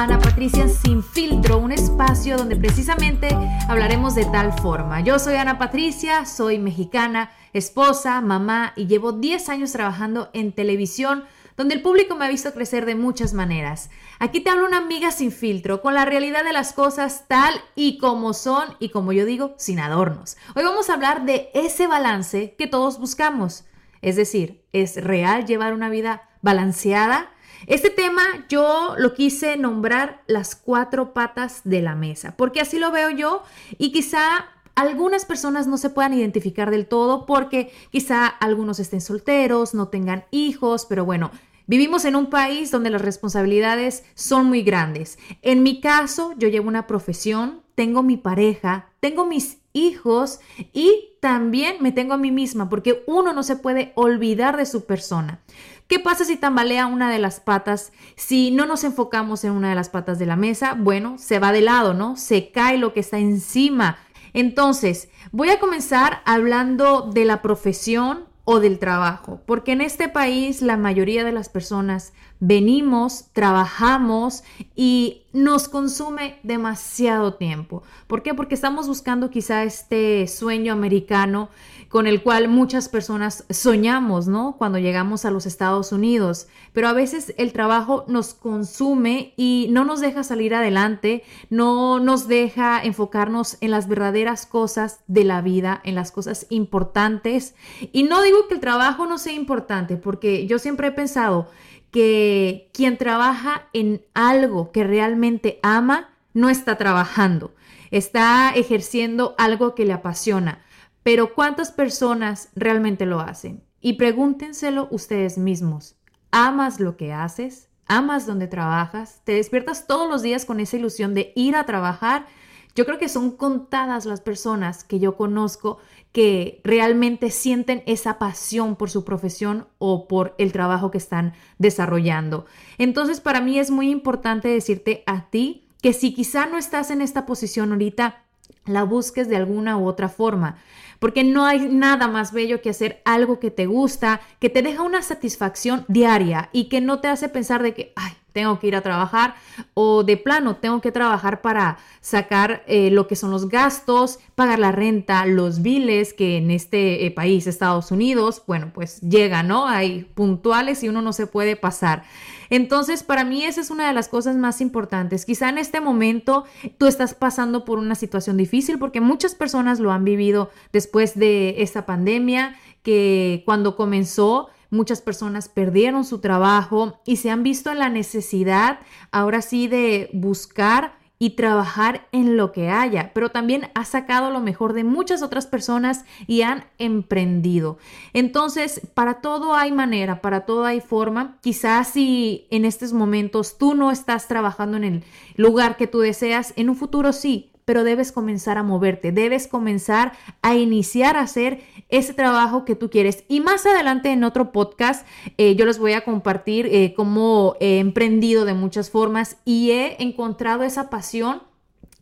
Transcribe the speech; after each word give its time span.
Ana 0.00 0.18
Patricia 0.18 0.66
Sin 0.66 1.02
Filtro, 1.02 1.58
un 1.58 1.72
espacio 1.72 2.38
donde 2.38 2.56
precisamente 2.56 3.28
hablaremos 3.68 4.14
de 4.14 4.24
tal 4.24 4.50
forma. 4.58 5.02
Yo 5.02 5.18
soy 5.18 5.34
Ana 5.34 5.58
Patricia, 5.58 6.24
soy 6.24 6.58
mexicana, 6.58 7.32
esposa, 7.52 8.22
mamá 8.22 8.72
y 8.76 8.86
llevo 8.86 9.12
10 9.12 9.50
años 9.50 9.72
trabajando 9.72 10.30
en 10.32 10.52
televisión 10.52 11.24
donde 11.58 11.74
el 11.74 11.82
público 11.82 12.16
me 12.16 12.24
ha 12.24 12.30
visto 12.30 12.54
crecer 12.54 12.86
de 12.86 12.94
muchas 12.94 13.34
maneras. 13.34 13.90
Aquí 14.18 14.40
te 14.40 14.48
hablo 14.48 14.64
una 14.64 14.78
amiga 14.78 15.10
sin 15.10 15.32
filtro, 15.32 15.82
con 15.82 15.92
la 15.92 16.06
realidad 16.06 16.44
de 16.44 16.54
las 16.54 16.72
cosas 16.72 17.26
tal 17.28 17.52
y 17.74 17.98
como 17.98 18.32
son 18.32 18.76
y 18.78 18.88
como 18.88 19.12
yo 19.12 19.26
digo, 19.26 19.54
sin 19.58 19.80
adornos. 19.80 20.38
Hoy 20.56 20.64
vamos 20.64 20.88
a 20.88 20.94
hablar 20.94 21.26
de 21.26 21.50
ese 21.52 21.86
balance 21.86 22.54
que 22.58 22.66
todos 22.66 22.98
buscamos. 22.98 23.66
Es 24.00 24.16
decir, 24.16 24.64
¿es 24.72 24.96
real 25.04 25.44
llevar 25.44 25.74
una 25.74 25.90
vida 25.90 26.30
balanceada? 26.40 27.28
Este 27.66 27.90
tema 27.90 28.22
yo 28.48 28.94
lo 28.96 29.14
quise 29.14 29.56
nombrar 29.56 30.22
las 30.26 30.56
cuatro 30.56 31.12
patas 31.12 31.60
de 31.64 31.82
la 31.82 31.94
mesa, 31.94 32.34
porque 32.36 32.60
así 32.60 32.78
lo 32.78 32.90
veo 32.90 33.10
yo 33.10 33.42
y 33.78 33.92
quizá 33.92 34.46
algunas 34.74 35.24
personas 35.24 35.66
no 35.66 35.76
se 35.76 35.90
puedan 35.90 36.14
identificar 36.14 36.70
del 36.70 36.86
todo 36.86 37.26
porque 37.26 37.72
quizá 37.90 38.26
algunos 38.26 38.80
estén 38.80 39.00
solteros, 39.00 39.74
no 39.74 39.88
tengan 39.88 40.24
hijos, 40.30 40.86
pero 40.86 41.04
bueno, 41.04 41.30
Vivimos 41.70 42.04
en 42.04 42.16
un 42.16 42.30
país 42.30 42.72
donde 42.72 42.90
las 42.90 43.00
responsabilidades 43.00 44.02
son 44.14 44.46
muy 44.46 44.64
grandes. 44.64 45.20
En 45.40 45.62
mi 45.62 45.80
caso, 45.80 46.34
yo 46.36 46.48
llevo 46.48 46.66
una 46.66 46.88
profesión, 46.88 47.62
tengo 47.76 48.02
mi 48.02 48.16
pareja, 48.16 48.88
tengo 48.98 49.24
mis 49.24 49.58
hijos 49.72 50.40
y 50.72 51.10
también 51.20 51.76
me 51.78 51.92
tengo 51.92 52.14
a 52.14 52.18
mí 52.18 52.32
misma 52.32 52.68
porque 52.68 53.04
uno 53.06 53.32
no 53.32 53.44
se 53.44 53.54
puede 53.54 53.92
olvidar 53.94 54.56
de 54.56 54.66
su 54.66 54.84
persona. 54.84 55.42
¿Qué 55.90 55.98
pasa 55.98 56.24
si 56.24 56.36
tambalea 56.36 56.86
una 56.86 57.10
de 57.10 57.18
las 57.18 57.40
patas? 57.40 57.92
Si 58.14 58.52
no 58.52 58.64
nos 58.64 58.84
enfocamos 58.84 59.42
en 59.42 59.50
una 59.50 59.70
de 59.70 59.74
las 59.74 59.88
patas 59.88 60.20
de 60.20 60.26
la 60.26 60.36
mesa, 60.36 60.74
bueno, 60.78 61.18
se 61.18 61.40
va 61.40 61.50
de 61.50 61.62
lado, 61.62 61.94
¿no? 61.94 62.16
Se 62.16 62.52
cae 62.52 62.78
lo 62.78 62.92
que 62.92 63.00
está 63.00 63.18
encima. 63.18 63.98
Entonces, 64.32 65.08
voy 65.32 65.50
a 65.50 65.58
comenzar 65.58 66.22
hablando 66.26 67.10
de 67.12 67.24
la 67.24 67.42
profesión 67.42 68.26
o 68.44 68.60
del 68.60 68.78
trabajo, 68.78 69.40
porque 69.46 69.72
en 69.72 69.80
este 69.80 70.08
país 70.08 70.62
la 70.62 70.76
mayoría 70.76 71.24
de 71.24 71.32
las 71.32 71.48
personas 71.48 72.12
venimos, 72.40 73.26
trabajamos 73.32 74.42
y 74.74 75.22
nos 75.32 75.68
consume 75.68 76.40
demasiado 76.42 77.34
tiempo. 77.34 77.82
¿Por 78.06 78.22
qué? 78.22 78.34
Porque 78.34 78.54
estamos 78.54 78.88
buscando 78.88 79.30
quizá 79.30 79.62
este 79.62 80.26
sueño 80.26 80.72
americano 80.72 81.50
con 81.88 82.06
el 82.06 82.22
cual 82.22 82.48
muchas 82.48 82.88
personas 82.88 83.44
soñamos, 83.50 84.28
¿no? 84.28 84.56
Cuando 84.56 84.78
llegamos 84.78 85.24
a 85.24 85.30
los 85.30 85.44
Estados 85.44 85.90
Unidos. 85.90 86.46
Pero 86.72 86.86
a 86.88 86.92
veces 86.92 87.34
el 87.36 87.52
trabajo 87.52 88.04
nos 88.06 88.32
consume 88.32 89.34
y 89.36 89.66
no 89.70 89.84
nos 89.84 90.00
deja 90.00 90.22
salir 90.22 90.54
adelante, 90.54 91.24
no 91.50 91.98
nos 91.98 92.28
deja 92.28 92.80
enfocarnos 92.82 93.58
en 93.60 93.72
las 93.72 93.88
verdaderas 93.88 94.46
cosas 94.46 95.00
de 95.08 95.24
la 95.24 95.42
vida, 95.42 95.80
en 95.84 95.96
las 95.96 96.12
cosas 96.12 96.46
importantes. 96.48 97.54
Y 97.92 98.04
no 98.04 98.22
digo 98.22 98.46
que 98.46 98.54
el 98.54 98.60
trabajo 98.60 99.06
no 99.06 99.18
sea 99.18 99.32
importante, 99.32 99.96
porque 99.96 100.46
yo 100.46 100.60
siempre 100.60 100.88
he 100.88 100.92
pensado 100.92 101.48
que 101.90 102.70
quien 102.72 102.96
trabaja 102.96 103.68
en 103.72 104.04
algo 104.14 104.72
que 104.72 104.84
realmente 104.84 105.58
ama, 105.62 106.10
no 106.32 106.48
está 106.48 106.76
trabajando, 106.78 107.54
está 107.90 108.50
ejerciendo 108.50 109.34
algo 109.38 109.74
que 109.74 109.84
le 109.84 109.92
apasiona. 109.92 110.62
Pero 111.02 111.34
¿cuántas 111.34 111.72
personas 111.72 112.50
realmente 112.54 113.06
lo 113.06 113.20
hacen? 113.20 113.64
Y 113.80 113.94
pregúntenselo 113.94 114.88
ustedes 114.90 115.38
mismos. 115.38 115.96
¿Amas 116.30 116.78
lo 116.78 116.96
que 116.96 117.12
haces? 117.12 117.68
¿Amas 117.86 118.26
donde 118.26 118.46
trabajas? 118.46 119.20
¿Te 119.24 119.32
despiertas 119.32 119.86
todos 119.86 120.08
los 120.08 120.22
días 120.22 120.44
con 120.44 120.60
esa 120.60 120.76
ilusión 120.76 121.14
de 121.14 121.32
ir 121.34 121.56
a 121.56 121.66
trabajar? 121.66 122.26
Yo 122.74 122.86
creo 122.86 122.98
que 122.98 123.08
son 123.08 123.32
contadas 123.32 124.06
las 124.06 124.20
personas 124.20 124.84
que 124.84 125.00
yo 125.00 125.16
conozco 125.16 125.78
que 126.12 126.60
realmente 126.64 127.30
sienten 127.30 127.82
esa 127.86 128.18
pasión 128.18 128.76
por 128.76 128.90
su 128.90 129.04
profesión 129.04 129.66
o 129.78 130.08
por 130.08 130.34
el 130.38 130.52
trabajo 130.52 130.90
que 130.90 130.98
están 130.98 131.34
desarrollando. 131.58 132.46
Entonces, 132.78 133.20
para 133.20 133.40
mí 133.40 133.58
es 133.58 133.70
muy 133.70 133.90
importante 133.90 134.48
decirte 134.48 135.02
a 135.06 135.30
ti 135.30 135.68
que 135.82 135.92
si 135.92 136.12
quizá 136.12 136.46
no 136.46 136.58
estás 136.58 136.90
en 136.90 137.00
esta 137.00 137.26
posición 137.26 137.72
ahorita, 137.72 138.24
la 138.66 138.84
busques 138.84 139.28
de 139.28 139.36
alguna 139.36 139.76
u 139.78 139.86
otra 139.86 140.08
forma, 140.08 140.56
porque 140.98 141.24
no 141.24 141.46
hay 141.46 141.68
nada 141.68 142.08
más 142.08 142.32
bello 142.32 142.60
que 142.60 142.70
hacer 142.70 143.00
algo 143.04 143.40
que 143.40 143.50
te 143.50 143.66
gusta, 143.66 144.20
que 144.38 144.50
te 144.50 144.62
deja 144.62 144.82
una 144.82 145.02
satisfacción 145.02 145.84
diaria 145.88 146.50
y 146.52 146.68
que 146.68 146.80
no 146.80 147.00
te 147.00 147.08
hace 147.08 147.28
pensar 147.28 147.62
de 147.62 147.74
que, 147.74 147.92
ay, 147.96 148.12
tengo 148.32 148.58
que 148.58 148.68
ir 148.68 148.76
a 148.76 148.80
trabajar 148.80 149.34
o 149.74 150.02
de 150.04 150.16
plano 150.16 150.56
tengo 150.56 150.80
que 150.80 150.92
trabajar 150.92 151.40
para 151.40 151.78
sacar 152.00 152.62
eh, 152.66 152.90
lo 152.90 153.06
que 153.06 153.16
son 153.16 153.30
los 153.30 153.48
gastos, 153.48 154.18
pagar 154.34 154.58
la 154.58 154.72
renta, 154.72 155.26
los 155.26 155.62
biles 155.62 156.14
que 156.14 156.36
en 156.38 156.50
este 156.50 157.06
eh, 157.06 157.10
país, 157.10 157.46
Estados 157.46 157.90
Unidos, 157.90 158.42
bueno, 158.46 158.70
pues 158.72 159.00
llega, 159.00 159.42
¿no? 159.42 159.66
Hay 159.66 160.04
puntuales 160.14 160.82
y 160.82 160.88
uno 160.88 161.02
no 161.02 161.12
se 161.12 161.26
puede 161.26 161.56
pasar. 161.56 162.04
Entonces, 162.50 163.04
para 163.04 163.24
mí 163.24 163.44
esa 163.44 163.60
es 163.60 163.70
una 163.70 163.86
de 163.86 163.94
las 163.94 164.08
cosas 164.08 164.36
más 164.36 164.60
importantes. 164.60 165.24
Quizá 165.24 165.48
en 165.48 165.58
este 165.58 165.80
momento 165.80 166.44
tú 166.78 166.86
estás 166.86 167.14
pasando 167.14 167.64
por 167.64 167.78
una 167.78 167.94
situación 167.94 168.36
difícil 168.36 168.78
porque 168.78 169.00
muchas 169.00 169.34
personas 169.34 169.78
lo 169.78 169.92
han 169.92 170.04
vivido 170.04 170.50
después 170.72 171.18
de 171.18 171.62
esta 171.62 171.86
pandemia 171.86 172.56
que 172.82 173.42
cuando 173.44 173.76
comenzó 173.76 174.48
Muchas 174.70 175.00
personas 175.00 175.48
perdieron 175.48 176.04
su 176.04 176.20
trabajo 176.20 177.00
y 177.04 177.16
se 177.16 177.30
han 177.30 177.42
visto 177.42 177.70
en 177.70 177.78
la 177.78 177.88
necesidad 177.88 178.80
ahora 179.10 179.42
sí 179.42 179.68
de 179.68 180.10
buscar 180.12 181.00
y 181.22 181.30
trabajar 181.30 182.08
en 182.12 182.38
lo 182.38 182.50
que 182.50 182.70
haya, 182.70 183.12
pero 183.12 183.28
también 183.28 183.68
ha 183.74 183.84
sacado 183.84 184.30
lo 184.30 184.40
mejor 184.40 184.72
de 184.72 184.84
muchas 184.84 185.22
otras 185.22 185.46
personas 185.46 186.06
y 186.26 186.40
han 186.40 186.64
emprendido. 186.78 187.76
Entonces, 188.14 188.80
para 188.94 189.20
todo 189.20 189.54
hay 189.54 189.70
manera, 189.70 190.22
para 190.22 190.46
todo 190.46 190.64
hay 190.64 190.80
forma. 190.80 191.36
Quizás 191.42 191.88
si 191.88 192.46
en 192.50 192.64
estos 192.64 192.94
momentos 192.94 193.58
tú 193.58 193.74
no 193.74 193.90
estás 193.90 194.28
trabajando 194.28 194.78
en 194.78 194.84
el 194.84 195.04
lugar 195.36 195.76
que 195.76 195.86
tú 195.86 195.98
deseas, 195.98 196.54
en 196.56 196.70
un 196.70 196.76
futuro 196.76 197.12
sí, 197.12 197.52
pero 197.70 197.84
debes 197.84 198.10
comenzar 198.10 198.58
a 198.58 198.64
moverte, 198.64 199.12
debes 199.12 199.46
comenzar 199.46 200.10
a 200.42 200.56
iniciar 200.56 201.16
a 201.16 201.20
hacer 201.20 201.62
ese 201.88 202.14
trabajo 202.14 202.64
que 202.64 202.74
tú 202.74 202.90
quieres. 202.90 203.22
Y 203.28 203.38
más 203.38 203.64
adelante 203.64 204.10
en 204.10 204.24
otro 204.24 204.50
podcast 204.50 205.06
eh, 205.38 205.54
yo 205.54 205.66
les 205.66 205.78
voy 205.78 205.92
a 205.92 206.02
compartir 206.02 206.66
eh, 206.66 206.94
cómo 206.96 207.54
he 207.60 207.78
emprendido 207.78 208.44
de 208.44 208.54
muchas 208.54 208.90
formas 208.90 209.36
y 209.44 209.70
he 209.70 210.02
encontrado 210.02 210.64
esa 210.64 210.90
pasión 210.90 211.44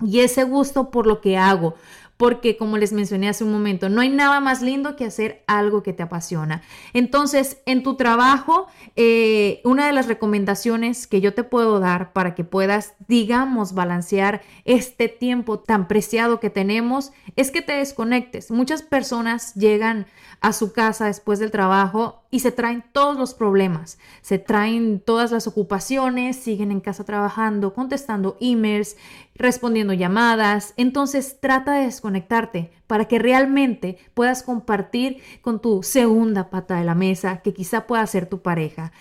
y 0.02 0.20
ese 0.20 0.44
gusto 0.44 0.90
por 0.90 1.06
lo 1.06 1.20
que 1.20 1.36
hago 1.36 1.74
porque 2.18 2.56
como 2.56 2.76
les 2.76 2.92
mencioné 2.92 3.28
hace 3.28 3.44
un 3.44 3.52
momento, 3.52 3.88
no 3.88 4.00
hay 4.00 4.10
nada 4.10 4.40
más 4.40 4.60
lindo 4.60 4.96
que 4.96 5.06
hacer 5.06 5.44
algo 5.46 5.84
que 5.84 5.92
te 5.92 6.02
apasiona. 6.02 6.62
Entonces, 6.92 7.62
en 7.64 7.84
tu 7.84 7.96
trabajo, 7.96 8.66
eh, 8.96 9.60
una 9.64 9.86
de 9.86 9.92
las 9.92 10.08
recomendaciones 10.08 11.06
que 11.06 11.20
yo 11.20 11.32
te 11.32 11.44
puedo 11.44 11.78
dar 11.78 12.12
para 12.12 12.34
que 12.34 12.42
puedas, 12.42 12.94
digamos, 13.06 13.72
balancear 13.72 14.42
este 14.64 15.08
tiempo 15.08 15.60
tan 15.60 15.86
preciado 15.86 16.40
que 16.40 16.50
tenemos 16.50 17.12
es 17.36 17.52
que 17.52 17.62
te 17.62 17.74
desconectes. 17.74 18.50
Muchas 18.50 18.82
personas 18.82 19.54
llegan 19.54 20.06
a 20.40 20.52
su 20.52 20.72
casa 20.72 21.06
después 21.06 21.38
del 21.38 21.52
trabajo 21.52 22.24
y 22.30 22.40
se 22.40 22.52
traen 22.52 22.84
todos 22.92 23.16
los 23.16 23.32
problemas, 23.32 23.98
se 24.20 24.38
traen 24.38 25.00
todas 25.00 25.32
las 25.32 25.46
ocupaciones, 25.46 26.36
siguen 26.36 26.70
en 26.70 26.80
casa 26.80 27.04
trabajando, 27.04 27.72
contestando 27.72 28.36
emails, 28.40 28.96
respondiendo 29.34 29.94
llamadas. 29.94 30.75
Entonces 30.76 31.38
trata 31.40 31.72
de 31.72 31.86
desconectarte 31.86 32.70
para 32.86 33.06
que 33.06 33.19
realmente 33.19 33.98
puedas 34.14 34.42
compartir 34.42 35.22
con 35.40 35.60
tu 35.60 35.82
segunda 35.82 36.50
pata 36.50 36.76
de 36.76 36.84
la 36.84 36.94
mesa, 36.94 37.38
que 37.38 37.54
quizá 37.54 37.86
pueda 37.86 38.06
ser 38.06 38.26
tu 38.26 38.42
pareja. 38.42 38.92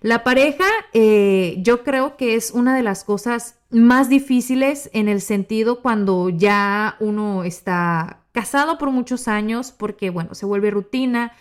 La 0.00 0.22
pareja 0.22 0.66
eh, 0.92 1.56
yo 1.58 1.82
creo 1.82 2.16
que 2.16 2.36
es 2.36 2.52
una 2.52 2.76
de 2.76 2.82
las 2.82 3.02
cosas 3.02 3.58
más 3.70 4.08
difíciles 4.08 4.90
en 4.92 5.08
el 5.08 5.20
sentido 5.20 5.82
cuando 5.82 6.28
ya 6.28 6.96
uno 7.00 7.42
está 7.42 8.20
casado 8.30 8.78
por 8.78 8.90
muchos 8.90 9.26
años 9.26 9.72
porque, 9.72 10.10
bueno, 10.10 10.34
se 10.34 10.46
vuelve 10.46 10.70
rutina. 10.70 11.32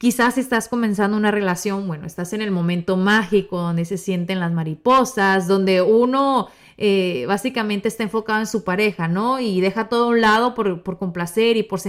Quizás 0.00 0.38
estás 0.38 0.68
comenzando 0.68 1.14
una 1.14 1.30
relación, 1.30 1.86
bueno, 1.86 2.06
estás 2.06 2.32
en 2.32 2.40
el 2.40 2.50
momento 2.50 2.96
mágico 2.96 3.60
donde 3.60 3.84
se 3.84 3.98
sienten 3.98 4.40
las 4.40 4.50
mariposas, 4.50 5.46
donde 5.46 5.82
uno 5.82 6.48
eh, 6.78 7.26
básicamente 7.28 7.88
está 7.88 8.02
enfocado 8.02 8.40
en 8.40 8.46
su 8.46 8.64
pareja, 8.64 9.08
¿no? 9.08 9.40
Y 9.40 9.60
deja 9.60 9.90
todo 9.90 10.04
a 10.04 10.08
un 10.08 10.22
lado 10.22 10.54
por, 10.54 10.82
complacer 10.98 11.58
y 11.58 11.64
por 11.64 11.80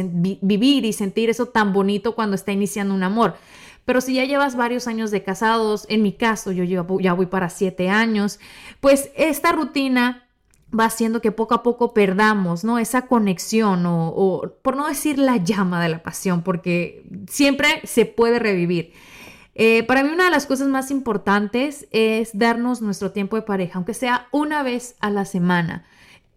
vivir 0.42 0.84
y 0.84 0.92
sentir 0.92 1.30
eso 1.30 1.46
tan 1.46 1.72
bonito 1.72 2.14
cuando 2.14 2.36
está 2.36 2.52
iniciando 2.52 2.94
un 2.94 3.04
amor. 3.04 3.36
Pero 3.86 4.02
si 4.02 4.16
ya 4.16 4.26
llevas 4.26 4.58
varios 4.58 4.88
años 4.88 5.10
de 5.10 5.24
casados, 5.24 5.86
en 5.88 6.02
mi 6.02 6.12
caso 6.12 6.52
yo 6.52 6.66
ya 6.66 7.14
voy 7.14 7.26
para 7.28 7.50
siete 7.50 7.88
años, 7.88 8.42
pues 8.82 9.10
esta 9.16 9.54
rutina 9.54 10.28
va 10.78 10.86
haciendo 10.86 11.22
que 11.22 11.32
poco 11.32 11.54
a 11.54 11.64
poco 11.64 11.94
perdamos, 11.94 12.64
¿no? 12.64 12.80
Esa 12.80 13.08
conexión 13.08 13.84
o, 13.86 14.54
por 14.62 14.76
no 14.76 14.88
decir 14.88 15.20
la 15.20 15.38
llama 15.38 15.82
de 15.82 15.90
la 15.90 16.04
pasión, 16.04 16.42
porque 16.42 17.04
siempre 17.28 17.82
se 17.84 18.06
puede 18.06 18.40
revivir. 18.40 18.94
Eh, 19.54 19.84
para 19.84 20.04
mí 20.04 20.10
una 20.10 20.26
de 20.26 20.32
las 20.32 20.46
cosas 20.46 20.68
más 20.70 20.92
importantes 20.92 21.88
es 21.92 22.38
darnos 22.38 22.82
nuestro 22.82 23.12
tiempo 23.12 23.36
de 23.36 23.42
pareja, 23.42 23.74
aunque 23.76 23.94
sea 23.94 24.28
una 24.32 24.64
vez 24.64 24.96
a 25.00 25.10
la 25.10 25.26
semana. 25.26 25.86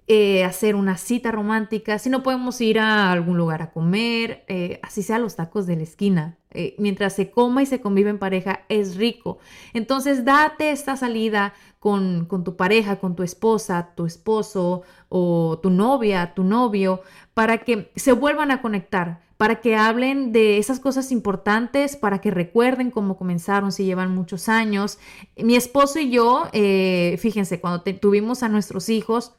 Eh, 0.06 0.44
hacer 0.44 0.74
una 0.76 0.98
cita 0.98 1.30
romántica, 1.30 1.98
si 1.98 2.10
no 2.10 2.22
podemos 2.22 2.60
ir 2.60 2.78
a 2.78 3.10
algún 3.10 3.38
lugar 3.38 3.62
a 3.62 3.70
comer, 3.70 4.44
eh, 4.48 4.78
así 4.82 5.02
sea 5.02 5.18
los 5.18 5.36
tacos 5.36 5.66
de 5.66 5.76
la 5.76 5.82
esquina. 5.84 6.36
Mientras 6.78 7.14
se 7.14 7.30
coma 7.30 7.62
y 7.62 7.66
se 7.66 7.80
convive 7.80 8.10
en 8.10 8.18
pareja, 8.18 8.60
es 8.68 8.96
rico. 8.96 9.38
Entonces, 9.72 10.24
date 10.24 10.70
esta 10.70 10.96
salida 10.96 11.54
con, 11.84 12.28
tu 12.28 12.56
pareja, 12.56 12.96
con 12.96 13.14
tu 13.14 13.22
esposa, 13.22 13.90
tu 13.94 14.06
esposo 14.06 14.84
o 15.10 15.58
tu 15.62 15.68
novia, 15.68 16.32
tu 16.34 16.42
novio, 16.42 17.02
para 17.34 17.58
que 17.58 17.90
se 17.94 18.12
vuelvan 18.12 18.50
a 18.50 18.62
conectar, 18.62 19.20
para 19.36 19.60
que 19.60 19.76
hablen 19.76 20.32
de 20.32 20.56
esas 20.56 20.80
cosas 20.80 21.12
importantes, 21.12 21.96
para 21.96 22.22
que 22.22 22.30
recuerden 22.30 22.90
cómo 22.90 23.18
comenzaron, 23.18 23.70
si 23.70 23.84
llevan 23.84 24.14
muchos 24.14 24.48
años. 24.48 24.98
Mi 25.36 25.56
esposo 25.56 25.98
y 25.98 26.08
yo, 26.08 26.48
eh, 26.54 27.16
fíjense, 27.18 27.60
cuando 27.60 27.82
tuvimos 27.82 28.42
a 28.42 28.48
nuestros 28.48 28.88
hijos, 28.88 29.34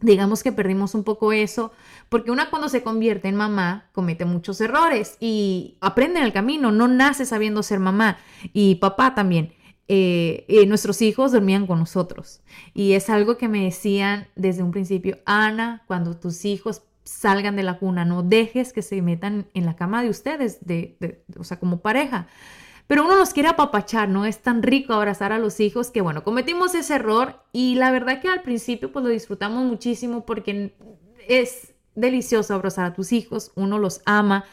digamos 0.00 0.42
que 0.42 0.52
perdimos 0.52 0.94
un 0.94 1.04
poco 1.04 1.32
eso, 1.32 1.72
porque 2.08 2.30
una 2.30 2.50
cuando 2.50 2.68
se 2.68 2.82
convierte 2.82 3.28
en 3.28 3.36
mamá 3.36 3.88
comete 3.92 4.24
muchos 4.24 4.60
errores 4.60 5.16
y 5.20 5.76
aprende 5.80 6.18
en 6.18 6.26
el 6.26 6.32
camino, 6.32 6.72
no 6.72 6.88
nace 6.88 7.26
sabiendo 7.26 7.62
ser 7.62 7.80
mamá 7.80 8.18
y 8.52 8.76
papá 8.76 9.14
también. 9.14 9.52
Eh, 9.86 10.46
eh, 10.48 10.66
nuestros 10.66 11.02
hijos 11.02 11.32
dormían 11.32 11.66
con 11.66 11.78
nosotros. 11.78 12.40
Y 12.72 12.92
es 12.92 13.10
algo 13.10 13.36
que 13.36 13.48
me 13.48 13.64
decían 13.64 14.28
desde 14.34 14.62
un 14.62 14.70
principio, 14.70 15.18
Ana, 15.26 15.82
cuando 15.86 16.16
tus 16.16 16.44
hijos 16.46 16.82
salgan 17.04 17.54
de 17.54 17.62
la 17.62 17.78
cuna, 17.78 18.04
no 18.04 18.22
dejes 18.22 18.72
que 18.72 18.80
se 18.80 19.02
metan 19.02 19.46
en 19.52 19.66
la 19.66 19.76
cama 19.76 20.02
de 20.02 20.08
ustedes, 20.08 20.64
de, 20.64 21.22
o 21.38 21.44
sea, 21.44 21.58
como 21.58 21.80
pareja. 21.80 22.28
Pero 22.86 23.04
uno 23.04 23.16
los 23.16 23.32
quiere 23.32 23.48
apapachar, 23.48 24.08
¿no? 24.08 24.26
Es 24.26 24.40
tan 24.40 24.62
rico 24.62 24.92
abrazar 24.92 25.32
a 25.32 25.38
los 25.38 25.58
hijos 25.60 25.90
que, 25.90 26.00
bueno, 26.00 26.22
cometimos 26.22 26.74
ese 26.74 26.96
error 26.96 27.42
y 27.52 27.76
la 27.76 27.90
verdad 27.90 28.20
que 28.20 28.28
al 28.28 28.42
principio 28.42 28.92
pues 28.92 29.04
lo 29.04 29.10
disfrutamos 29.10 29.64
muchísimo 29.64 30.26
porque 30.26 30.74
es 31.28 31.73
delicioso 31.94 32.54
abrazar 32.54 32.84
a 32.86 32.94
tus 32.94 33.12
hijos, 33.12 33.52
uno 33.54 33.78
los 33.78 34.00
ama, 34.04 34.44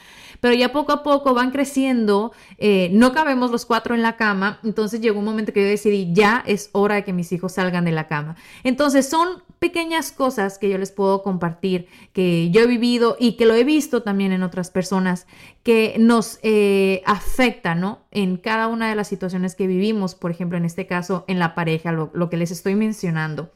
pero 0.41 0.55
ya 0.55 0.71
poco 0.71 0.91
a 0.91 1.03
poco 1.03 1.33
van 1.33 1.51
creciendo, 1.51 2.33
eh, 2.57 2.89
no 2.91 3.13
cabemos 3.13 3.51
los 3.51 3.65
cuatro 3.65 3.95
en 3.95 4.01
la 4.01 4.17
cama, 4.17 4.59
entonces 4.63 4.99
llegó 4.99 5.19
un 5.19 5.25
momento 5.25 5.53
que 5.53 5.61
yo 5.61 5.67
decidí, 5.67 6.11
ya 6.13 6.43
es 6.45 6.69
hora 6.73 6.95
de 6.95 7.03
que 7.03 7.13
mis 7.13 7.31
hijos 7.31 7.53
salgan 7.53 7.85
de 7.85 7.91
la 7.91 8.07
cama. 8.07 8.35
Entonces 8.63 9.07
son 9.07 9.43
pequeñas 9.59 10.11
cosas 10.11 10.57
que 10.57 10.69
yo 10.69 10.77
les 10.79 10.91
puedo 10.91 11.21
compartir, 11.21 11.87
que 12.13 12.49
yo 12.49 12.61
he 12.61 12.67
vivido 12.67 13.15
y 13.19 13.33
que 13.33 13.45
lo 13.45 13.53
he 13.53 13.63
visto 13.63 14.01
también 14.01 14.31
en 14.31 14.41
otras 14.41 14.71
personas, 14.71 15.27
que 15.61 15.95
nos 15.99 16.39
eh, 16.41 17.03
afecta, 17.05 17.75
¿no? 17.75 17.99
En 18.09 18.37
cada 18.37 18.67
una 18.67 18.89
de 18.89 18.95
las 18.95 19.07
situaciones 19.07 19.53
que 19.53 19.67
vivimos, 19.67 20.15
por 20.15 20.31
ejemplo, 20.31 20.57
en 20.57 20.65
este 20.65 20.87
caso, 20.87 21.23
en 21.27 21.37
la 21.37 21.53
pareja, 21.53 21.91
lo 21.91 22.29
que 22.29 22.37
les 22.37 22.49
estoy 22.49 22.73
mencionando. 22.73 23.51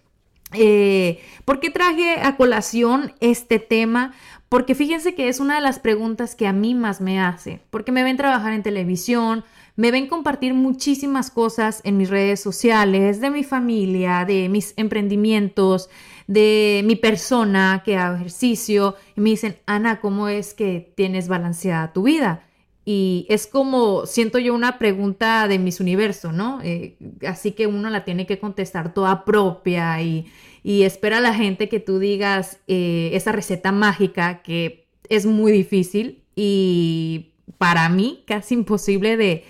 Eh, 0.53 1.19
¿Por 1.44 1.59
qué 1.59 1.69
traje 1.69 2.19
a 2.21 2.38
colación 2.38 3.13
este 3.19 3.59
tema? 3.59 4.13
Porque 4.50 4.75
fíjense 4.75 5.15
que 5.15 5.27
es 5.27 5.39
una 5.39 5.56
de 5.56 5.62
las 5.62 5.80
preguntas 5.80 6.36
que 6.36 6.47
a 6.47 6.53
mí 6.53 6.75
más 6.75 7.01
me 7.01 7.19
hace, 7.19 7.62
porque 7.71 7.92
me 7.92 8.03
ven 8.03 8.15
trabajar 8.15 8.53
en 8.53 8.63
televisión, 8.63 9.44
me 9.75 9.92
ven 9.92 10.07
compartir 10.07 10.53
muchísimas 10.53 11.31
cosas 11.31 11.81
en 11.83 11.97
mis 11.97 12.09
redes 12.09 12.39
sociales, 12.39 13.19
de 13.19 13.31
mi 13.31 13.44
familia, 13.44 14.24
de 14.25 14.47
mis 14.47 14.74
emprendimientos, 14.77 15.89
de 16.27 16.83
mi 16.86 16.95
persona 16.95 17.81
que 17.83 17.98
hago 17.98 18.15
ejercicio, 18.15 18.95
y 19.18 19.21
me 19.21 19.31
dicen, 19.31 19.57
Ana, 19.65 20.00
¿cómo 20.00 20.30
es 20.30 20.53
que 20.53 20.94
tienes 20.95 21.27
balanceada 21.27 21.91
tu 21.91 22.03
vida? 22.03 22.44
Y 22.88 23.26
es 23.30 23.48
como, 23.48 24.06
siento 24.06 24.38
yo, 24.38 24.54
una 24.54 24.78
pregunta 24.78 25.48
de 25.48 25.58
mis 25.58 25.80
universo, 25.80 26.32
¿no? 26.32 26.62
Eh, 26.64 26.98
así 27.28 27.54
que 27.54 27.66
uno 27.66 27.90
la 27.90 28.06
tiene 28.06 28.28
que 28.28 28.38
contestar 28.38 28.94
toda 28.94 29.26
propia 29.26 30.02
y, 30.02 30.28
espera 30.64 31.18
a 31.18 31.22
la 31.22 31.34
gente 31.34 31.70
que 31.70 31.80
tú 31.80 32.00
digas 32.00 32.60
eh, 32.68 33.12
esa 33.14 33.32
receta 33.32 33.72
mágica 33.72 34.42
que 34.42 34.88
es 35.10 35.28
muy 35.28 35.52
difícil 35.52 36.24
y 36.36 37.34
para 37.60 37.88
mí 37.90 38.24
casi 38.26 38.56
imposible 38.56 39.16
de, 39.16 39.44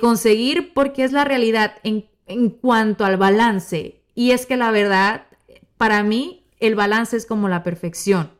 conseguir 0.00 0.72
porque 0.72 1.04
es 1.04 1.12
la 1.12 1.24
realidad 1.24 1.74
en, 1.84 2.06
en 2.26 2.50
cuanto 2.50 3.04
al 3.04 3.16
balance. 3.16 4.00
Y 4.14 4.32
es 4.32 4.46
que 4.46 4.56
la 4.56 4.72
verdad, 4.72 5.26
para 5.76 6.02
mí, 6.02 6.44
el 6.58 6.74
balance 6.74 7.16
es 7.16 7.26
como 7.26 7.48
la 7.48 7.62
perfección, 7.62 8.30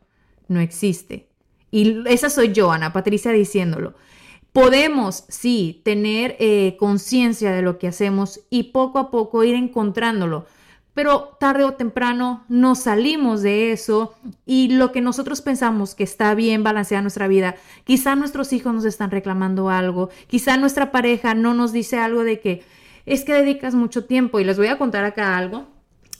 no 0.49 0.59
existe. 0.59 1.27
Y 1.71 2.03
esa 2.07 2.29
soy 2.29 2.51
yo, 2.51 2.71
Ana 2.71 2.91
Patricia, 2.91 3.31
diciéndolo. 3.31 3.95
Podemos, 4.57 5.25
sí, 5.27 5.83
tener 5.85 6.35
eh, 6.39 6.77
conciencia 6.79 7.51
de 7.51 7.61
lo 7.61 7.77
que 7.77 7.87
hacemos 7.87 8.39
y 8.49 8.71
poco 8.71 8.97
a 8.97 9.11
poco 9.11 9.43
ir 9.43 9.53
encontrándolo, 9.53 10.47
pero 10.95 11.37
tarde 11.39 11.63
o 11.63 11.75
temprano 11.75 12.43
nos 12.49 12.79
salimos 12.79 13.43
de 13.43 13.71
eso 13.71 14.15
y 14.47 14.69
lo 14.69 14.91
que 14.91 14.99
nosotros 14.99 15.43
pensamos 15.43 15.93
que 15.93 16.03
está 16.03 16.33
bien 16.33 16.63
balancear 16.63 17.03
nuestra 17.03 17.27
vida, 17.27 17.55
quizá 17.83 18.15
nuestros 18.15 18.51
hijos 18.51 18.73
nos 18.73 18.85
están 18.85 19.11
reclamando 19.11 19.69
algo, 19.69 20.09
quizá 20.25 20.57
nuestra 20.57 20.91
pareja 20.91 21.35
no 21.35 21.53
nos 21.53 21.71
dice 21.71 21.99
algo 21.99 22.23
de 22.23 22.39
que 22.39 22.63
es 23.05 23.23
que 23.25 23.33
dedicas 23.33 23.75
mucho 23.75 24.05
tiempo 24.05 24.39
y 24.39 24.43
les 24.43 24.57
voy 24.57 24.69
a 24.69 24.79
contar 24.79 25.05
acá 25.05 25.37
algo 25.37 25.67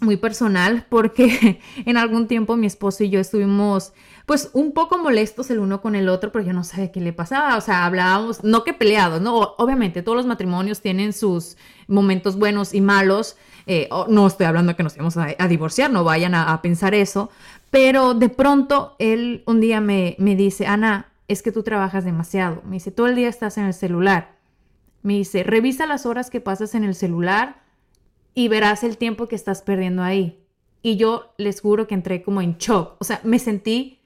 muy 0.02 0.18
personal 0.18 0.86
porque 0.90 1.60
en 1.86 1.98
algún 1.98 2.28
tiempo 2.28 2.56
mi 2.56 2.68
esposo 2.68 3.04
y 3.04 3.10
yo 3.10 3.20
estuvimos 3.20 3.94
pues 4.26 4.50
un 4.52 4.74
poco 4.74 4.98
molestos 4.98 5.50
el 5.52 5.60
uno 5.60 5.82
con 5.82 5.96
el 5.96 6.10
otro 6.10 6.34
porque 6.34 6.48
yo 6.48 6.54
no 6.54 6.66
sabía 6.66 6.92
qué 6.92 7.00
le 7.00 7.14
pasaba, 7.14 7.56
o 7.56 7.62
sea, 7.62 7.86
hablábamos, 7.86 8.44
no 8.44 8.66
que 8.66 8.74
peleados, 8.74 9.22
¿no? 9.22 9.56
Obviamente 9.58 10.02
todos 10.02 10.18
los 10.18 10.26
matrimonios 10.26 10.82
tienen 10.82 11.14
sus 11.14 11.56
momentos 11.88 12.38
buenos 12.38 12.74
y 12.74 12.82
malos, 12.82 13.38
eh, 13.68 13.88
no 14.10 14.28
estoy 14.28 14.46
hablando 14.46 14.76
que 14.76 14.84
nos 14.84 14.96
íbamos 14.96 15.16
a, 15.16 15.48
divorciar, 15.48 15.92
no 15.92 16.04
vayan 16.04 16.36
a, 16.36 16.62
pensar 16.62 16.94
eso, 16.94 17.30
pero 17.72 18.16
de 18.16 18.28
pronto 18.28 18.98
él 19.00 19.44
un 19.46 19.62
día 19.62 19.80
me, 19.80 20.18
me 20.20 20.36
dice, 20.36 20.68
Ana, 20.68 21.08
es 21.30 21.42
que 21.42 21.54
tú 21.54 21.64
trabajas 21.64 22.04
demasiado, 22.04 22.62
me 22.66 22.76
dice, 22.76 22.92
todo 22.92 23.08
el 23.08 23.16
día 23.16 23.30
estás 23.30 23.58
en 23.58 23.64
el 23.64 23.74
celular, 23.74 24.36
me 25.04 25.14
dice, 25.14 25.44
revisa 25.44 25.86
las 25.86 26.06
horas 26.06 26.30
que 26.30 26.42
pasas 26.42 26.76
en 26.76 26.84
el 26.84 26.96
celular, 26.96 27.62
y 28.38 28.50
verás 28.50 28.84
el 28.84 29.00
tiempo 29.00 29.28
que 29.28 29.36
estás 29.36 29.64
perdiendo 29.64 30.04
ahí. 30.04 30.40
Y 30.84 30.96
yo 30.96 31.34
les 31.40 31.60
juro 31.60 31.88
que 31.88 31.96
entré 31.96 32.22
como 32.22 32.40
en 32.40 32.60
shock. 32.60 32.96
O 33.00 33.04
sea, 33.04 33.20
me 33.24 33.40
sentí 33.40 34.00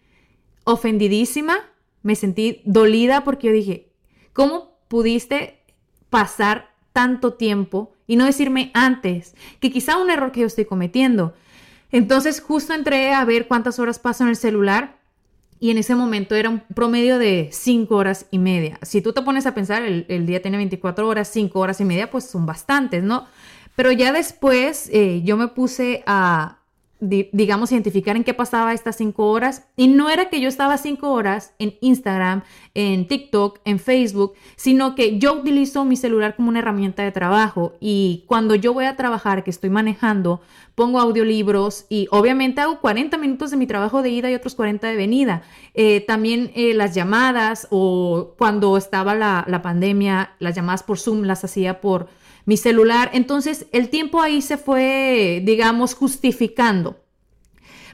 ofendidísima, 0.63 1.57
me 2.01 2.15
sentí 2.15 2.61
dolida 2.63 3.25
porque 3.25 3.47
yo 3.47 3.53
dije, 3.53 3.91
¿cómo 4.31 4.77
pudiste 4.87 5.59
pasar 6.09 6.73
tanto 6.93 7.33
tiempo 7.33 7.91
y 8.07 8.15
no 8.15 8.23
decirme 8.23 8.71
antes 8.73 9.35
que 9.59 9.69
quizá 9.69 9.97
un 9.97 10.09
error 10.09 10.31
que 10.31 10.39
yo 10.39 10.47
estoy 10.47 10.63
cometiendo? 10.63 11.33
Entonces 11.91 12.39
justo 12.39 12.73
entré 12.73 13.13
a 13.13 13.25
ver 13.25 13.49
cuántas 13.49 13.79
horas 13.79 13.99
paso 13.99 14.23
en 14.23 14.29
el 14.29 14.37
celular 14.37 14.97
y 15.59 15.71
en 15.71 15.77
ese 15.77 15.93
momento 15.93 16.35
era 16.35 16.49
un 16.49 16.61
promedio 16.73 17.19
de 17.19 17.49
5 17.51 17.93
horas 17.93 18.27
y 18.31 18.39
media. 18.39 18.79
Si 18.81 19.01
tú 19.01 19.11
te 19.11 19.23
pones 19.23 19.45
a 19.45 19.53
pensar, 19.53 19.83
el, 19.83 20.05
el, 20.07 20.25
día 20.25 20.41
tiene 20.41 20.55
24 20.55 21.05
horas, 21.05 21.27
5 21.27 21.59
horas 21.59 21.81
y 21.81 21.85
media, 21.85 22.09
pues 22.09 22.23
son 22.23 22.45
bastantes, 22.45 23.03
¿no? 23.03 23.27
Pero 23.75 23.91
ya 23.91 24.11
después 24.11 24.89
eh, 24.91 25.21
yo 25.23 25.37
me 25.37 25.47
puse 25.47 26.03
a, 26.05 26.59
digamos, 26.99 27.71
identificar 27.71 28.15
en 28.15 28.23
qué 28.23 28.33
pasaba 28.33 28.73
estas 28.73 28.97
cinco 28.97 29.31
horas. 29.31 29.65
Y 29.75 29.87
no 29.87 30.09
era 30.09 30.29
que 30.29 30.39
yo 30.39 30.47
estaba 30.47 30.77
cinco 30.77 31.11
horas 31.11 31.53
en 31.57 31.75
Instagram, 31.81 32.43
en 32.75 33.07
TikTok, 33.07 33.59
en 33.65 33.79
Facebook, 33.79 34.33
sino 34.55 34.93
que 34.93 35.17
yo 35.17 35.33
utilizo 35.33 35.83
mi 35.83 35.95
celular 35.95 36.35
como 36.35 36.49
una 36.49 36.59
herramienta 36.59 37.03
de 37.03 37.11
trabajo. 37.11 37.73
Y 37.79 38.23
cuando 38.27 38.55
yo 38.55 38.73
voy 38.73 38.85
a 38.85 38.95
trabajar, 38.95 39.43
que 39.43 39.49
estoy 39.49 39.71
manejando, 39.71 40.41
pongo 40.75 40.99
audiolibros 40.99 41.85
y 41.89 42.07
obviamente 42.11 42.61
hago 42.61 42.79
40 42.79 43.17
minutos 43.17 43.51
de 43.51 43.57
mi 43.57 43.67
trabajo 43.67 44.01
de 44.01 44.09
ida 44.09 44.29
y 44.29 44.35
otros 44.35 44.55
40 44.55 44.87
de 44.87 44.95
venida. 44.95 45.43
Eh, 45.73 46.01
también 46.01 46.51
eh, 46.55 46.73
las 46.73 46.93
llamadas 46.93 47.67
o 47.71 48.35
cuando 48.37 48.77
estaba 48.77 49.15
la, 49.15 49.43
la 49.47 49.61
pandemia, 49.61 50.35
las 50.39 50.55
llamadas 50.55 50.83
por 50.83 50.99
Zoom 50.99 51.23
las 51.23 51.43
hacía 51.43 51.81
por 51.81 52.07
mi 52.45 52.57
celular. 52.57 53.09
Entonces 53.13 53.67
el 53.71 53.89
tiempo 53.89 54.21
ahí 54.21 54.41
se 54.41 54.57
fue, 54.57 55.41
digamos, 55.45 55.93
justificando. 55.93 57.01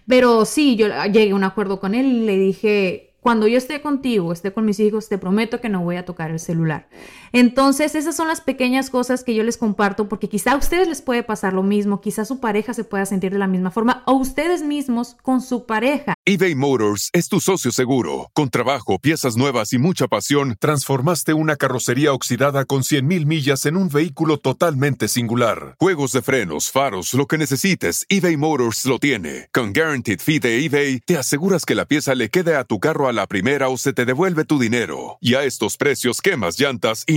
Pero 0.08 0.46
sí, 0.46 0.76
yo 0.76 0.88
llegué 1.06 1.32
a 1.32 1.36
un 1.36 1.44
acuerdo 1.44 1.80
con 1.80 1.94
él 1.94 2.06
y 2.06 2.26
le 2.26 2.38
dije, 2.38 3.08
cuando 3.20 3.46
yo 3.48 3.58
esté 3.58 3.82
contigo, 3.82 4.32
esté 4.32 4.54
con 4.54 4.66
mis 4.66 4.80
hijos, 4.80 5.10
te 5.10 5.18
prometo 5.18 5.60
que 5.60 5.68
no 5.68 5.84
voy 5.84 5.98
a 5.98 6.06
tocar 6.06 6.32
el 6.32 6.40
celular. 6.40 6.88
Entonces, 7.32 7.96
esas 7.96 8.16
son 8.16 8.28
las 8.28 8.42
pequeñas 8.42 8.90
cosas 8.90 9.24
que 9.24 9.36
yo 9.36 9.44
les 9.44 9.58
comparto 9.58 10.08
porque 10.10 10.30
quizá 10.30 10.54
a 10.54 10.58
ustedes 10.58 10.88
les 10.88 11.02
puede 11.02 11.24
pasar 11.24 11.54
lo 11.54 11.64
mismo, 11.64 12.02
quizá 12.02 12.26
su 12.26 12.40
pareja 12.40 12.74
se 12.74 12.84
pueda 12.84 13.06
sentir 13.06 13.32
de 13.32 13.40
la 13.40 13.48
misma 13.48 13.72
forma 13.72 14.04
o 14.06 14.14
ustedes 14.14 14.64
mismos 14.64 15.16
con 15.22 15.42
su 15.42 15.66
pareja. 15.66 16.14
eBay 16.26 16.56
Motors 16.56 17.10
es 17.14 17.30
tu 17.30 17.40
socio 17.40 17.72
seguro. 17.72 18.30
Con 18.34 18.50
trabajo, 18.50 19.00
piezas 19.00 19.38
nuevas 19.38 19.74
y 19.74 19.78
mucha 19.78 20.08
pasión, 20.08 20.56
transformaste 20.60 21.34
una 21.34 21.56
carrocería 21.56 22.14
oxidada 22.14 22.66
con 22.66 22.82
100.000 22.82 23.26
millas 23.26 23.66
en 23.66 23.78
un 23.78 23.90
vehículo 23.90 24.38
totalmente 24.38 25.08
singular. 25.08 25.76
Juegos 25.80 26.12
de 26.12 26.22
frenos, 26.22 26.72
faros, 26.72 27.14
lo 27.14 27.28
que 27.28 27.38
necesites, 27.38 28.06
eBay 28.10 28.38
Motors 28.38 28.86
lo 28.86 29.00
tiene. 29.00 29.50
Con 29.54 29.74
Guaranteed 29.74 30.20
Fee 30.20 30.40
de 30.40 30.66
eBay, 30.66 31.00
te 31.00 31.18
aseguras 31.18 31.66
que 31.66 31.76
la 31.76 31.86
pieza 31.86 32.16
le 32.16 32.30
quede 32.30 32.56
a 32.56 32.64
tu 32.64 32.80
carro 32.80 33.08
a 33.08 33.14
la 33.14 33.28
primera 33.28 33.70
o 33.70 33.78
se 33.78 33.94
te 33.94 34.06
devuelve 34.06 34.46
tu 34.46 34.60
dinero. 34.60 35.18
Y 35.22 35.36
a 35.36 35.44
estos 35.44 35.78
precios, 35.78 36.22
quemas 36.22 36.60
llantas 36.60 37.04
y 37.08 37.17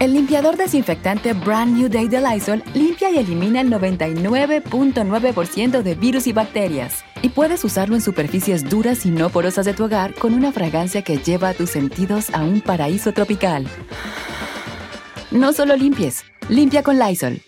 El 0.00 0.12
limpiador 0.12 0.56
desinfectante 0.56 1.32
Brand 1.32 1.76
New 1.76 1.88
Day 1.88 2.06
de 2.06 2.20
Lysol 2.20 2.62
limpia 2.72 3.10
y 3.10 3.18
elimina 3.18 3.62
el 3.62 3.68
99.9% 3.68 5.82
de 5.82 5.94
virus 5.96 6.28
y 6.28 6.32
bacterias. 6.32 7.02
Y 7.20 7.30
puedes 7.30 7.64
usarlo 7.64 7.96
en 7.96 8.00
superficies 8.00 8.70
duras 8.70 9.04
y 9.06 9.10
no 9.10 9.28
porosas 9.28 9.66
de 9.66 9.74
tu 9.74 9.86
hogar 9.86 10.14
con 10.14 10.34
una 10.34 10.52
fragancia 10.52 11.02
que 11.02 11.18
lleva 11.18 11.48
a 11.48 11.54
tus 11.54 11.70
sentidos 11.70 12.32
a 12.32 12.44
un 12.44 12.60
paraíso 12.60 13.12
tropical. 13.12 13.66
No 15.32 15.52
solo 15.52 15.74
limpies, 15.74 16.22
limpia 16.48 16.84
con 16.84 17.00
Lysol. 17.00 17.42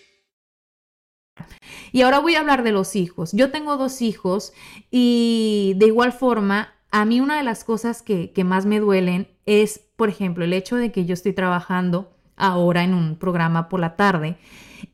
Y 1.93 2.01
ahora 2.01 2.19
voy 2.19 2.35
a 2.35 2.41
hablar 2.41 2.63
de 2.63 2.73
los 2.73 2.97
hijos. 2.97 3.31
Yo 3.31 3.49
tengo 3.51 3.77
dos 3.77 4.01
hijos 4.01 4.51
y 4.89 5.75
de 5.77 5.87
igual 5.87 6.11
forma, 6.11 6.73
a 6.91 7.05
mí 7.05 7.21
una 7.21 7.37
de 7.37 7.43
las 7.43 7.63
cosas 7.63 8.01
que, 8.01 8.33
que 8.33 8.43
más 8.43 8.65
me 8.65 8.81
duelen 8.81 9.29
es, 9.45 9.79
por 9.95 10.09
ejemplo, 10.09 10.43
el 10.43 10.51
hecho 10.51 10.75
de 10.75 10.91
que 10.91 11.05
yo 11.05 11.13
estoy 11.13 11.31
trabajando 11.31 12.11
ahora 12.41 12.83
en 12.83 12.93
un 12.93 13.15
programa 13.15 13.69
por 13.69 13.79
la 13.79 13.95
tarde. 13.95 14.37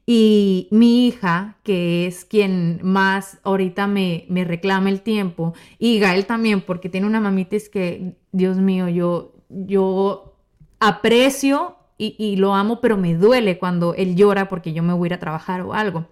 Y 0.06 0.68
mi 0.72 1.08
hija, 1.08 1.58
que 1.64 2.08
es 2.08 2.26
quien 2.26 2.80
más 2.84 3.40
ahorita 3.44 3.88
me, 3.88 4.26
me 4.30 4.44
reclama 4.44 4.90
el 4.90 5.02
tiempo, 5.02 5.54
y 5.80 6.00
Gael 6.00 6.26
también, 6.26 6.62
porque 6.62 6.90
tiene 6.90 7.08
una 7.08 7.20
mamita 7.20 7.56
es 7.56 7.70
que, 7.70 8.16
Dios 8.32 8.58
mío, 8.58 8.88
yo, 8.90 9.34
yo 9.50 10.36
aprecio 10.80 11.78
y, 12.00 12.36
lo 12.36 12.54
amo, 12.54 12.80
pero 12.80 12.96
me 12.96 13.16
duele 13.16 13.58
cuando 13.58 13.96
él 13.96 14.16
llora 14.16 14.48
porque 14.50 14.72
yo 14.72 14.84
me 14.84 14.94
voy 14.94 15.08
a 15.08 15.10
ir 15.10 15.14
a 15.16 15.20
trabajar 15.20 15.62
o 15.62 15.74
algo. 15.74 16.08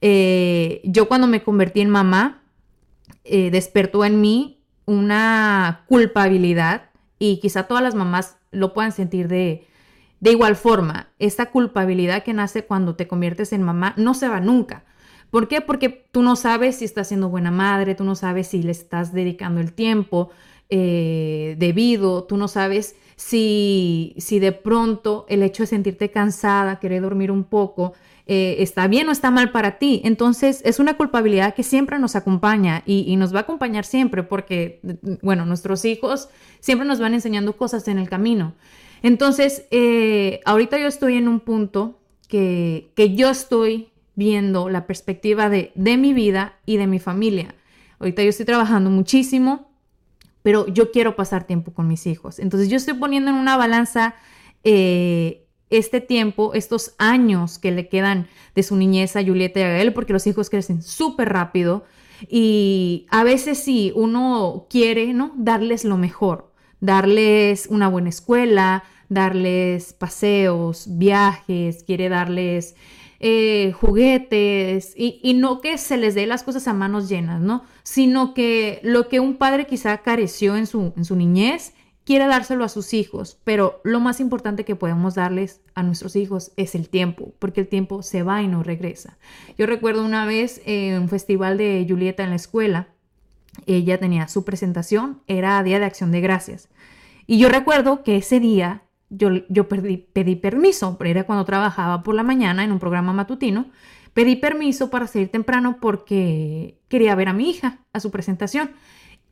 Eh, 0.00 0.80
yo 0.84 1.06
cuando 1.06 1.28
me 1.28 1.44
convertí 1.44 1.80
en 1.80 1.90
mamá, 1.90 2.42
eh, 3.22 3.50
despertó 3.52 4.04
en 4.04 4.20
mí 4.20 4.64
una 4.84 5.84
culpabilidad 5.86 6.90
y 7.20 7.38
quizá 7.38 7.68
todas 7.68 7.84
las 7.84 7.94
mamás 7.94 8.36
lo 8.50 8.72
puedan 8.72 8.90
sentir 8.90 9.28
de, 9.28 9.68
de 10.22 10.30
igual 10.30 10.54
forma, 10.54 11.08
esta 11.18 11.50
culpabilidad 11.50 12.22
que 12.22 12.32
nace 12.32 12.64
cuando 12.64 12.94
te 12.94 13.08
conviertes 13.08 13.52
en 13.52 13.64
mamá 13.64 13.92
no 13.96 14.14
se 14.14 14.28
va 14.28 14.38
nunca. 14.38 14.84
¿Por 15.30 15.48
qué? 15.48 15.60
Porque 15.60 16.06
tú 16.12 16.22
no 16.22 16.36
sabes 16.36 16.76
si 16.76 16.84
estás 16.84 17.08
siendo 17.08 17.28
buena 17.28 17.50
madre, 17.50 17.96
tú 17.96 18.04
no 18.04 18.14
sabes 18.14 18.46
si 18.46 18.62
le 18.62 18.70
estás 18.70 19.12
dedicando 19.12 19.60
el 19.60 19.72
tiempo 19.72 20.30
eh, 20.70 21.56
debido, 21.58 22.22
tú 22.22 22.36
no 22.36 22.46
sabes 22.46 22.94
si, 23.16 24.14
si 24.16 24.38
de 24.38 24.52
pronto 24.52 25.26
el 25.28 25.42
hecho 25.42 25.64
de 25.64 25.66
sentirte 25.66 26.12
cansada, 26.12 26.78
querer 26.78 27.02
dormir 27.02 27.32
un 27.32 27.42
poco, 27.42 27.94
eh, 28.26 28.58
está 28.60 28.86
bien 28.86 29.08
o 29.08 29.10
está 29.10 29.32
mal 29.32 29.50
para 29.50 29.78
ti. 29.78 30.02
Entonces 30.04 30.62
es 30.64 30.78
una 30.78 30.96
culpabilidad 30.96 31.52
que 31.52 31.64
siempre 31.64 31.98
nos 31.98 32.14
acompaña 32.14 32.84
y, 32.86 33.00
y, 33.08 33.16
nos 33.16 33.34
va 33.34 33.38
a 33.38 33.42
acompañar 33.42 33.84
siempre 33.84 34.22
porque, 34.22 34.78
bueno, 35.20 35.46
nuestros 35.46 35.84
hijos 35.84 36.28
siempre 36.60 36.86
nos 36.86 37.00
van 37.00 37.12
enseñando 37.12 37.56
cosas 37.56 37.88
en 37.88 37.98
el 37.98 38.08
camino. 38.08 38.54
Entonces, 39.02 39.66
eh, 39.70 40.40
ahorita 40.44 40.78
yo 40.78 40.86
estoy 40.86 41.16
en 41.16 41.28
un 41.28 41.40
punto 41.40 42.00
que, 42.28 42.92
yo 43.14 43.30
estoy 43.30 43.88
viendo 44.14 44.68
la 44.68 44.86
perspectiva 44.86 45.48
de, 45.48 45.72
de, 45.74 45.96
mi 45.96 46.12
vida 46.12 46.58
y 46.66 46.76
de 46.76 46.86
mi 46.86 46.98
familia. 46.98 47.54
Ahorita 47.98 48.22
yo 48.22 48.30
estoy 48.30 48.46
trabajando 48.46 48.90
muchísimo, 48.90 49.70
pero 50.42 50.66
yo 50.66 50.90
quiero 50.90 51.16
pasar 51.16 51.46
tiempo 51.46 51.72
con 51.72 51.88
mis 51.88 52.06
hijos. 52.06 52.38
Entonces 52.38 52.68
yo 52.68 52.76
estoy 52.76 52.94
poniendo 52.94 53.30
en 53.30 53.36
una 53.36 53.56
balanza 53.56 54.14
eh, 54.64 55.46
este 55.70 56.00
tiempo, 56.00 56.52
estos 56.54 56.94
años 56.98 57.58
que 57.58 57.70
le 57.70 57.88
quedan 57.88 58.28
de 58.54 58.62
su 58.62 58.76
niñez 58.76 59.16
a 59.16 59.24
Julieta 59.24 59.60
y 59.60 59.62
a 59.62 59.68
Gael, 59.68 59.92
porque 59.94 60.12
los 60.12 60.26
hijos 60.26 60.50
crecen 60.50 60.82
súper 60.82 61.30
rápido 61.30 61.84
y 62.28 63.06
a 63.10 63.24
veces 63.24 63.58
sí, 63.58 63.92
uno 63.94 64.66
quiere, 64.68 65.12
¿no? 65.14 65.32
Darles 65.36 65.84
lo 65.84 65.96
mejor, 65.96 66.52
darles 66.80 67.66
una 67.68 67.88
buena 67.88 68.10
escuela, 68.10 68.84
darles 69.12 69.92
paseos, 69.92 70.86
viajes, 70.88 71.84
quiere 71.84 72.08
darles 72.08 72.74
eh, 73.20 73.72
juguetes 73.72 74.94
y, 74.96 75.20
y, 75.22 75.34
no 75.34 75.60
que 75.60 75.78
se 75.78 75.96
les 75.96 76.14
dé 76.14 76.26
las 76.26 76.42
cosas 76.42 76.66
a 76.66 76.74
manos 76.74 77.08
llenas, 77.08 77.40
¿no? 77.40 77.62
Sino 77.84 78.34
que 78.34 78.80
lo 78.82 79.08
que 79.08 79.20
un 79.20 79.36
padre 79.36 79.66
quizá 79.66 79.98
careció 79.98 80.56
en 80.56 80.66
su, 80.66 80.92
en 80.96 81.04
su 81.04 81.14
niñez, 81.14 81.72
quiere 82.04 82.26
dárselo 82.26 82.64
a 82.64 82.68
sus 82.68 82.94
hijos, 82.94 83.38
pero 83.44 83.80
lo 83.84 84.00
más 84.00 84.18
importante 84.18 84.64
que 84.64 84.74
podemos 84.74 85.14
darles 85.14 85.60
a 85.74 85.82
nuestros 85.82 86.16
hijos 86.16 86.50
es 86.56 86.74
el 86.74 86.88
tiempo, 86.88 87.32
porque 87.38 87.60
el 87.60 87.68
tiempo 87.68 88.02
se 88.02 88.22
va 88.22 88.42
y 88.42 88.48
no 88.48 88.62
regresa. 88.62 89.18
Yo 89.56 89.66
recuerdo 89.66 90.04
una 90.04 90.26
vez 90.26 90.60
en 90.64 91.02
un 91.02 91.08
festival 91.08 91.58
de 91.58 91.86
Julieta 91.88 92.24
en 92.24 92.30
la 92.30 92.36
escuela, 92.36 92.88
ella 93.66 93.98
tenía 93.98 94.28
su 94.28 94.44
presentación, 94.44 95.20
era 95.26 95.62
Día 95.62 95.78
de 95.78 95.84
Acción 95.84 96.10
de 96.10 96.20
Gracias. 96.20 96.68
Y 97.26 97.38
yo 97.38 97.48
recuerdo 97.48 98.02
que 98.02 98.16
ese 98.16 98.40
día 98.40 98.82
yo, 99.12 99.68
pedí, 99.68 100.36
permiso, 100.36 100.96
era 101.04 101.24
cuando 101.24 101.44
trabajaba 101.44 102.02
por 102.02 102.14
la 102.14 102.22
mañana 102.22 102.64
en 102.64 102.72
un 102.72 102.78
programa 102.78 103.12
matutino, 103.12 103.66
pedí 104.14 104.36
permiso 104.36 104.90
para 104.90 105.06
salir 105.06 105.28
temprano 105.28 105.78
porque 105.80 106.78
quería 106.88 107.14
ver 107.14 107.28
a 107.28 107.32
mi 107.32 107.50
hija 107.50 107.78
a 107.92 108.00
su 108.00 108.10
presentación. 108.10 108.70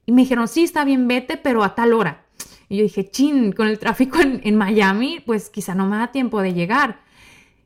Y 0.06 0.12
me 0.12 0.22
dijeron, 0.22 0.48
sí, 0.48 0.64
está 0.64 0.84
bien, 0.84 1.08
vete, 1.08 1.36
pero 1.36 1.62
a 1.62 1.74
tal 1.74 1.92
hora. 1.92 2.24
Y 2.68 2.78
yo 2.78 2.82
dije, 2.82 3.10
chin, 3.10 3.52
con 3.52 3.68
el 3.68 3.78
tráfico 3.78 4.18
en, 4.20 4.56
Miami, 4.56 5.22
pues 5.24 5.50
quizá 5.50 5.74
no 5.74 5.86
me 5.86 5.96
da 5.96 6.12
tiempo 6.12 6.40
de 6.40 6.54
llegar. 6.54 7.00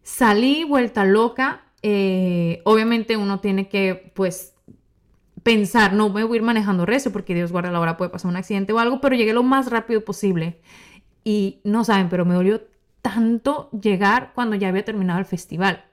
Salí 0.02 0.64
vuelta 0.64 1.04
loca. 1.04 1.62
Eh, 1.82 2.62
obviamente 2.64 3.16
uno 3.16 3.40
tiene 3.40 3.68
que, 3.68 4.12
pues, 4.14 4.54
pensar, 5.42 5.92
no 5.92 6.10
voy 6.10 6.22
a 6.22 6.36
ir 6.36 6.42
manejando 6.42 6.86
recio 6.86 7.12
porque 7.12 7.34
Dios 7.34 7.52
guarda 7.52 7.70
la 7.70 7.80
hora, 7.80 7.96
puede 7.96 8.10
pasar 8.10 8.30
un 8.30 8.36
accidente 8.36 8.72
o 8.72 8.78
algo, 8.78 9.00
pero 9.00 9.14
llegué 9.14 9.34
lo 9.34 9.42
más 9.42 9.70
rápido 9.70 10.04
posible. 10.04 10.58
Y 11.24 11.60
no 11.64 11.84
saben, 11.84 12.08
pero 12.08 12.24
me 12.24 12.34
dolió 12.34 12.62
tanto 13.02 13.70
llegar 13.70 14.32
cuando 14.34 14.56
ya 14.56 14.68
había 14.68 14.84
terminado 14.84 15.18
el 15.18 15.24
festival. 15.24 15.84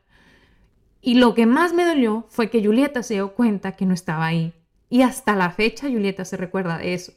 Y 1.02 1.16
lo 1.16 1.34
que 1.34 1.46
más 1.46 1.74
me 1.74 1.86
dolió 1.86 2.26
fue 2.30 2.50
que 2.50 2.64
Julieta 2.64 3.02
se 3.02 3.16
dio 3.16 3.34
cuenta 3.34 3.72
que 3.72 3.86
no 3.86 3.94
estaba 3.94 4.26
ahí. 4.26 4.54
Y 4.90 5.02
hasta 5.02 5.36
la 5.36 5.50
fecha 5.50 5.90
Julieta 5.90 6.26
se 6.26 6.38
recuerda 6.38 6.78
de 6.78 6.94
eso. 6.94 7.14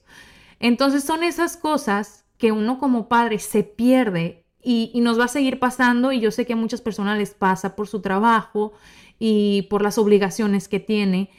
Entonces 0.60 1.04
son 1.04 1.22
esas 1.22 1.56
cosas 1.56 2.24
que 2.38 2.52
uno 2.52 2.78
como 2.78 3.08
padre 3.08 3.38
se 3.38 3.62
pierde 3.62 4.44
y, 4.62 4.92
nos 5.02 5.20
va 5.20 5.24
a 5.24 5.28
seguir 5.28 5.58
pasando 5.58 6.10
y 6.12 6.20
yo 6.20 6.30
sé 6.30 6.46
que 6.46 6.54
a 6.54 6.56
muchas 6.56 6.80
personas 6.80 7.18
les 7.18 7.34
pasa 7.34 7.76
por 7.76 7.86
su 7.86 8.00
trabajo 8.00 8.72
y 9.18 9.62
por 9.68 9.82
las 9.82 9.98
obligaciones 9.98 10.68
que 10.68 10.80
tiene, 10.80 11.30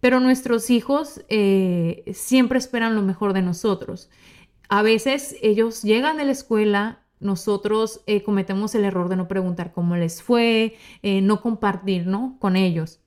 pero 0.00 0.20
nuestros 0.20 0.70
hijos 0.70 1.22
eh, 1.28 2.02
siempre 2.14 2.58
esperan 2.58 2.94
lo 2.94 3.02
mejor 3.02 3.34
de 3.34 3.42
nosotros. 3.42 4.08
A 4.72 4.80
veces 4.80 5.36
ellos 5.42 5.82
llegan 5.82 6.16
de 6.16 6.24
la 6.24 6.32
escuela, 6.32 7.02
nosotros 7.20 8.00
eh, 8.06 8.22
cometemos 8.22 8.74
el 8.74 8.86
error 8.86 9.10
de 9.10 9.16
no 9.16 9.28
preguntar 9.28 9.70
cómo 9.74 9.96
les 9.96 10.22
fue, 10.22 10.78
eh, 11.02 11.20
no 11.20 11.42
compartir 11.42 12.06
¿no? 12.06 12.38
con 12.38 12.56
ellos. 12.56 12.98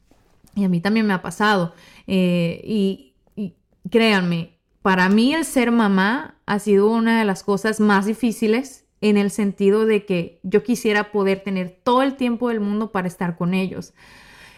Y 0.53 0.63
a 0.63 0.69
mí 0.69 0.79
también 0.79 1.07
me 1.07 1.15
ha 1.15 1.23
pasado. 1.23 1.73
y, 2.05 3.15
y 3.35 3.55
créanme, 3.89 4.59
para 4.83 5.09
mí 5.09 5.33
el 5.33 5.43
ser 5.43 5.71
mamá 5.71 6.35
ha 6.45 6.59
sido 6.59 6.87
una 6.87 7.17
de 7.17 7.25
las 7.25 7.43
cosas 7.43 7.79
más 7.79 8.05
difíciles 8.05 8.85
en 9.01 9.17
el 9.17 9.31
sentido 9.31 9.87
de 9.87 10.05
que 10.05 10.39
yo 10.43 10.61
quisiera 10.61 11.11
poder 11.11 11.39
tener 11.39 11.79
todo 11.81 12.03
el 12.03 12.15
tiempo 12.15 12.49
del 12.49 12.59
mundo 12.59 12.91
para 12.91 13.07
estar 13.07 13.37
con 13.37 13.55
ellos. 13.55 13.95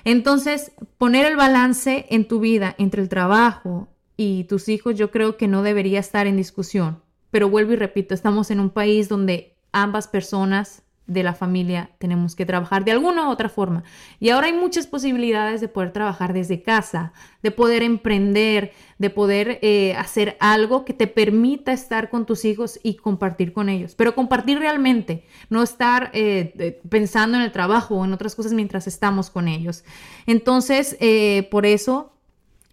Entonces, 0.03 0.73
poner 0.97 1.25
el 1.25 1.37
balance 1.37 2.05
en 2.09 2.27
tu 2.27 2.41
vida 2.41 2.75
entre 2.77 3.01
el 3.01 3.07
trabajo 3.07 3.87
y 4.17 4.45
tus 4.45 4.67
hijos 4.67 4.95
yo 4.95 5.11
creo 5.11 5.37
que 5.37 5.47
no 5.47 5.61
debería 5.61 5.99
estar 5.99 6.27
en 6.27 6.35
discusión. 6.35 7.01
Pero 7.31 7.49
vuelvo 7.49 7.73
y 7.73 7.75
repito, 7.75 8.13
estamos 8.13 8.51
en 8.51 8.59
un 8.59 8.71
país 8.71 9.07
donde 9.07 9.55
ambas 9.71 10.07
personas 10.07 10.83
de 11.07 11.23
la 11.23 11.33
familia 11.33 11.91
tenemos 11.99 12.35
que 12.35 12.45
trabajar 12.45 12.83
de 12.83 12.91
alguna 12.91 13.27
u 13.27 13.31
otra 13.31 13.47
forma. 13.47 13.83
Y 14.19 14.29
ahora 14.29 14.47
hay 14.47 14.53
muchas 14.53 14.87
posibilidades 14.87 15.61
de 15.61 15.69
poder 15.69 15.93
trabajar 15.93 16.33
desde 16.33 16.61
casa, 16.61 17.13
de 17.41 17.51
poder 17.51 17.81
emprender, 17.81 18.73
de 18.97 19.09
poder 19.09 19.59
eh, 19.61 19.95
hacer 19.95 20.35
algo 20.41 20.83
que 20.83 20.93
te 20.93 21.07
permita 21.07 21.71
estar 21.71 22.09
con 22.09 22.25
tus 22.25 22.43
hijos 22.43 22.79
y 22.83 22.95
compartir 22.95 23.53
con 23.53 23.69
ellos. 23.69 23.95
Pero 23.95 24.15
compartir 24.15 24.59
realmente, 24.59 25.23
no 25.49 25.63
estar 25.63 26.11
eh, 26.13 26.81
pensando 26.89 27.37
en 27.37 27.43
el 27.43 27.53
trabajo 27.53 27.95
o 27.95 28.05
en 28.05 28.11
otras 28.11 28.35
cosas 28.35 28.51
mientras 28.51 28.85
estamos 28.85 29.29
con 29.29 29.47
ellos. 29.47 29.85
Entonces, 30.25 30.97
eh, 30.99 31.47
por 31.49 31.65
eso, 31.65 32.11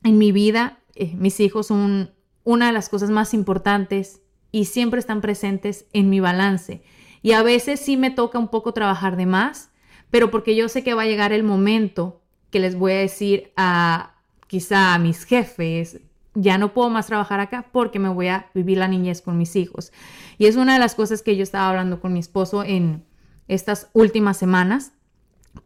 en 0.03 0.19
mi 0.19 0.33
vida, 0.33 0.81
mis 1.17 1.41
hijos 1.41 1.69
son 1.69 2.13
una 2.45 2.67
de 2.67 2.73
las 2.73 2.89
cosas 2.89 3.11
más 3.11 3.35
importantes 3.35 4.21
y 4.53 4.67
siempre 4.67 5.01
están 5.01 5.21
presentes 5.21 5.87
en 5.93 6.11
mi 6.11 6.21
balance 6.21 6.83
y 7.25 7.33
a 7.33 7.43
veces 7.43 7.81
sí 7.81 7.97
me 7.97 8.11
toca 8.11 8.39
un 8.39 8.49
poco 8.49 8.75
trabajar 8.75 9.17
de 9.17 9.25
más, 9.25 9.71
pero 10.11 10.31
porque 10.31 10.55
yo 10.55 10.69
sé 10.69 10.85
que 10.85 10.93
va 10.93 11.03
a 11.03 11.07
llegar 11.07 11.33
el 11.33 11.43
momento 11.43 12.21
que 12.51 12.61
les 12.61 12.77
voy 12.77 12.93
a 12.93 12.99
decir 12.99 13.51
a 13.57 14.17
quizá 14.47 14.93
a 14.93 14.99
mis 14.99 15.25
jefes, 15.25 16.01
ya 16.35 16.59
no 16.59 16.75
puedo 16.75 16.91
más 16.91 17.07
trabajar 17.07 17.41
acá 17.41 17.71
porque 17.73 17.99
me 17.99 18.11
voy 18.11 18.29
a 18.29 18.51
vivir 18.53 18.77
la 18.77 18.89
niñez 18.89 19.23
con 19.23 19.39
mis 19.39 19.57
hijos. 19.57 19.91
Y 20.37 20.47
es 20.47 20.57
una 20.57 20.75
de 20.75 20.81
las 20.81 20.95
cosas 20.95 21.23
que 21.23 21.35
yo 21.35 21.43
estaba 21.43 21.71
hablando 21.71 21.99
con 21.99 22.13
mi 22.13 22.19
esposo 22.19 22.63
en 22.63 23.05
estas 23.49 23.89
últimas 23.95 24.37
semanas, 24.37 24.93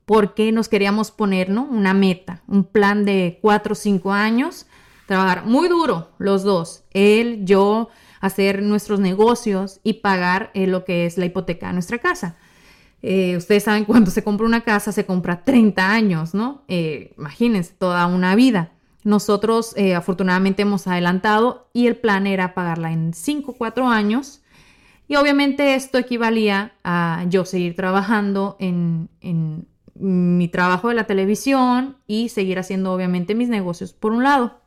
porque 0.05 0.53
nos 0.53 0.69
queríamos 0.69 1.11
poner 1.11 1.51
una 1.51 1.93
meta, 1.93 2.43
un 2.47 2.63
plan 2.63 3.05
de 3.05 3.41
cuatro 3.43 3.73
o 3.73 3.77
cinco 3.77 4.13
años, 4.13 4.67
trabajar 5.09 5.47
muy 5.47 5.69
duro 5.69 6.11
los 6.19 6.43
dos, 6.43 6.85
él, 6.91 7.41
yo, 7.47 7.89
hacer 8.21 8.63
nuestros 8.63 9.01
negocios 9.01 9.81
y 9.83 9.95
pagar 9.95 10.51
eh, 10.53 10.67
lo 10.67 10.85
que 10.85 11.07
es 11.07 11.17
la 11.17 11.25
hipoteca 11.25 11.69
de 11.69 11.73
nuestra 11.73 11.97
casa. 11.97 12.37
Eh, 13.01 13.35
ustedes 13.39 13.63
saben, 13.63 13.87
cuando 13.87 14.11
se 14.11 14.23
compra 14.23 14.47
una 14.47 14.61
casa, 14.61 14.93
se 14.93 15.07
compra 15.07 15.45
30 15.45 15.91
años, 15.91 16.35
¿no? 16.35 16.63
Eh, 16.69 17.15
imagínense, 17.17 17.73
toda 17.79 18.07
una 18.07 18.35
vida. 18.35 18.73
Nosotros 19.03 19.75
afortunadamente 19.97 20.63
hemos 20.63 20.87
adelantado 20.87 21.71
y 21.73 21.87
el 21.87 21.97
plan 21.97 22.27
era 22.27 22.53
pagarla 22.53 22.93
en 22.93 23.15
5 23.15 23.53
o 23.53 23.55
4 23.55 23.89
años. 23.89 24.43
Y 25.07 25.17
obviamente 25.17 25.75
esto 25.75 25.97
equivalía 25.97 26.75
a 26.85 27.25
yo 27.31 27.47
seguir 27.47 27.75
trabajando 27.75 28.57
en, 28.59 29.09
en 29.23 29.67
mi 29.95 30.49
trabajo 30.49 30.89
de 30.89 30.97
la 30.97 31.05
televisión 31.05 31.97
y 32.07 32.29
seguir 32.29 32.59
haciendo 32.59 32.93
obviamente 32.93 33.35
mis 33.35 33.49
negocios 33.49 33.95
por 33.95 34.13
un 34.13 34.25
lado. 34.25 34.61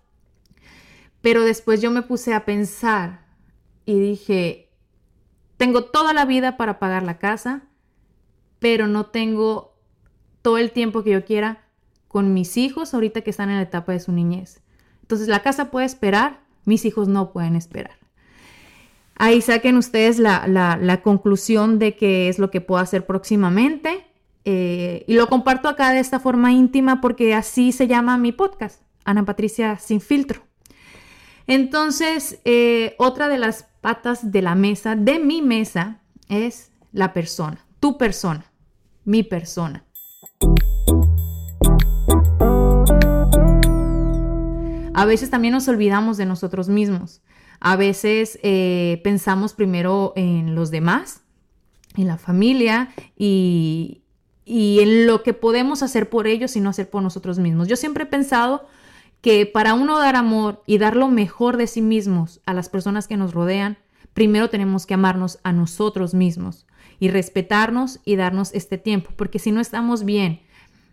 Pero 1.22 1.44
después 1.44 1.82
yo 1.82 1.92
me 1.92 2.02
puse 2.02 2.34
a 2.34 2.46
pensar 2.46 3.26
y 3.86 4.00
dije, 4.00 4.72
tengo 5.58 5.86
toda 5.86 6.14
la 6.14 6.26
vida 6.26 6.58
para 6.58 6.80
pagar 6.80 7.04
la 7.04 7.20
casa, 7.20 7.64
pero 8.60 8.88
no 8.88 9.08
tengo 9.08 9.76
todo 10.42 10.58
el 10.58 10.72
tiempo 10.72 11.04
que 11.04 11.12
yo 11.12 11.26
quiera 11.26 11.66
con 12.08 12.34
mis 12.34 12.58
hijos 12.58 12.94
ahorita 12.94 13.22
que 13.22 13.30
están 13.30 13.50
en 13.50 13.58
la 13.58 13.62
etapa 13.62 13.92
de 13.92 14.00
su 14.00 14.12
niñez. 14.12 14.62
Entonces 15.02 15.28
la 15.28 15.42
casa 15.42 15.72
puede 15.72 15.86
esperar, 15.86 16.42
mis 16.66 16.86
hijos 16.86 17.08
no 17.08 17.32
pueden 17.32 17.56
esperar. 17.56 17.98
Ahí 19.16 19.42
saquen 19.42 19.78
ustedes 19.78 20.18
la, 20.18 21.02
conclusión 21.04 21.78
de 21.78 21.96
qué 21.96 22.28
es 22.28 22.40
lo 22.40 22.50
que 22.50 22.60
puedo 22.60 22.82
hacer 22.82 23.06
próximamente. 23.06 24.08
Eh, 24.46 25.06
y 25.08 25.14
lo 25.14 25.28
comparto 25.28 25.70
acá 25.70 25.92
de 25.92 26.00
esta 26.00 26.20
forma 26.20 26.52
íntima 26.52 27.02
porque 27.02 27.36
así 27.36 27.72
se 27.72 27.88
llama 27.88 28.18
mi 28.18 28.32
podcast, 28.32 28.82
Ana 29.06 29.24
Patricia 29.24 29.78
Sin 29.78 30.02
Filtro. 30.02 30.51
Entonces, 31.48 32.40
eh, 32.46 32.96
otra 32.98 33.28
de 33.28 33.38
las 33.38 33.66
patas 33.82 34.32
de 34.32 34.42
la 34.42 34.56
mesa, 34.56 34.96
de 34.96 35.20
mi 35.20 35.42
mesa, 35.42 36.02
es 36.30 36.72
la 36.92 37.14
persona, 37.14 37.66
tu 37.80 37.98
persona, 37.98 38.46
mi 39.04 39.24
persona. 39.24 39.86
A 44.94 45.06
veces 45.06 45.30
también 45.30 45.54
nos 45.54 45.68
olvidamos 45.68 46.18
de 46.18 46.26
nosotros 46.26 46.70
mismos. 46.70 47.22
A 47.60 47.76
veces 47.76 48.40
eh, 48.44 49.02
pensamos 49.04 49.54
primero 49.54 50.14
en 50.16 50.56
los 50.56 50.70
demás, 50.72 51.22
en 51.96 52.08
la 52.08 52.18
familia 52.18 52.90
y, 53.18 54.04
y 54.46 54.80
en 54.82 55.08
lo 55.08 55.24
que 55.24 55.34
podemos 55.34 55.84
hacer 55.84 56.10
por 56.10 56.28
ellos 56.28 56.56
y 56.56 56.62
no 56.62 56.70
hacer 56.70 56.90
por 56.90 57.04
nosotros 57.04 57.40
mismos. 57.40 57.68
Yo 57.68 57.76
siempre 57.76 58.04
he 58.04 58.08
pensado 58.08 58.68
que 59.22 59.46
para 59.46 59.74
uno 59.74 60.00
dar 60.00 60.16
amor 60.16 60.64
y 60.66 60.78
dar 60.78 60.96
lo 60.96 61.08
mejor 61.08 61.58
de 61.58 61.68
sí 61.68 61.82
mismos 61.82 62.42
a 62.46 62.54
las 62.54 62.70
personas 62.70 63.08
que 63.08 63.18
nos 63.18 63.34
rodean, 63.34 63.78
primero 64.14 64.50
tenemos 64.50 64.86
que 64.86 64.96
amarnos 64.96 65.40
a 65.44 65.54
nosotros 65.54 66.14
mismos 66.14 66.66
y 67.00 67.10
respetarnos 67.10 68.00
y 68.04 68.16
darnos 68.16 68.54
este 68.54 68.78
tiempo, 68.78 69.12
porque 69.16 69.40
si 69.40 69.52
no 69.52 69.62
estamos 69.62 70.04
bien, 70.04 70.42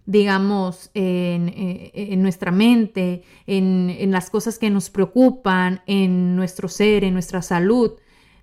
digamos, 0.06 0.90
en, 0.94 1.52
eh, 1.54 2.14
nuestra 2.16 2.50
mente, 2.50 3.24
en, 3.46 3.94
en 3.98 4.10
las 4.10 4.30
cosas 4.30 4.58
que 4.58 4.70
nos 4.70 4.88
preocupan, 4.88 5.82
en 5.86 6.34
nuestro 6.34 6.68
ser, 6.68 7.04
en 7.04 7.12
nuestra 7.12 7.42
salud, 7.42 7.92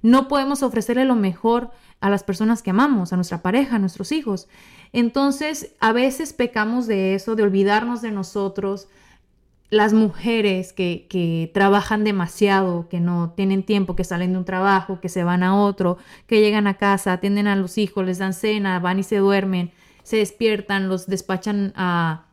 no 0.03 0.27
podemos 0.27 0.61
ofrecerle 0.61 1.05
lo 1.05 1.15
mejor 1.15 1.71
a 2.01 2.11
las 2.11 2.23
personas 2.23 2.61
que 2.61 2.69
amamos, 2.69 3.11
a 3.11 3.15
nuestra 3.15 3.41
pareja, 3.41 3.77
a 3.77 3.79
nuestros 3.79 4.11
hijos. 4.11 4.47
Entonces, 4.93 5.73
a 5.79 5.91
veces 5.91 6.33
pecamos 6.33 6.85
de 6.85 7.15
eso, 7.15 7.35
de 7.35 7.41
olvidarnos 7.41 8.03
de 8.03 8.11
nosotros, 8.11 8.87
las 9.69 9.93
mujeres 9.93 10.73
que, 10.73 11.51
trabajan 11.53 12.03
demasiado, 12.03 12.87
que 12.89 12.99
no 12.99 13.33
tienen 13.35 13.63
tiempo, 13.63 13.95
que 13.95 14.03
salen 14.03 14.33
de 14.33 14.39
un 14.39 14.45
trabajo, 14.45 14.99
que 15.01 15.09
se 15.09 15.23
van 15.23 15.43
a 15.43 15.55
otro, 15.55 15.97
que 16.27 16.39
llegan 16.41 16.67
a 16.67 16.75
casa, 16.75 17.13
atienden 17.13 17.47
a 17.47 17.55
los 17.55 17.77
hijos, 17.77 18.05
les 18.05 18.19
dan 18.19 18.33
cena, 18.33 18.79
van 18.79 18.99
y 18.99 19.03
se 19.03 19.17
duermen, 19.17 19.71
se 20.03 20.17
despiertan, 20.17 20.87
los 20.87 21.07
despachan 21.07 21.73
a, 21.75 22.25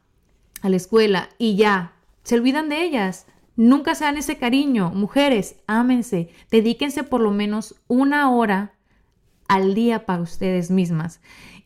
a 0.60 0.68
la 0.68 0.76
escuela 0.76 1.28
y 1.38 1.56
ya, 1.56 1.92
se 2.22 2.36
olvidan 2.36 2.68
de 2.68 2.82
ellas. 2.82 3.26
Nunca 3.54 3.94
se 3.94 4.04
dan 4.04 4.16
ese 4.16 4.38
cariño. 4.38 4.90
Mujeres, 4.94 5.56
ámense, 5.66 6.30
dedíquense 6.50 7.02
por 7.04 7.20
lo 7.20 7.32
menos 7.32 7.74
una 7.86 8.30
hora 8.30 8.71
al 9.52 9.74
día 9.74 10.06
para 10.06 10.22
ustedes 10.22 10.70
mismas. 10.70 11.20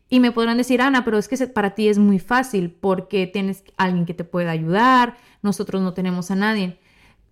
Y 0.08 0.18
me 0.18 0.32
podrán 0.32 0.56
decir, 0.56 0.82
Ana, 0.82 1.04
pero 1.04 1.18
es 1.18 1.28
que 1.28 1.36
para 1.46 1.76
ti 1.76 1.88
es 1.88 1.98
muy 1.98 2.18
fácil 2.18 2.72
porque 2.72 3.28
tienes 3.28 3.62
alguien 3.76 4.06
que 4.06 4.14
te 4.14 4.24
pueda 4.24 4.50
ayudar, 4.50 5.16
nosotros 5.40 5.82
no 5.82 5.94
tenemos 5.94 6.32
a 6.32 6.34
nadie. 6.34 6.80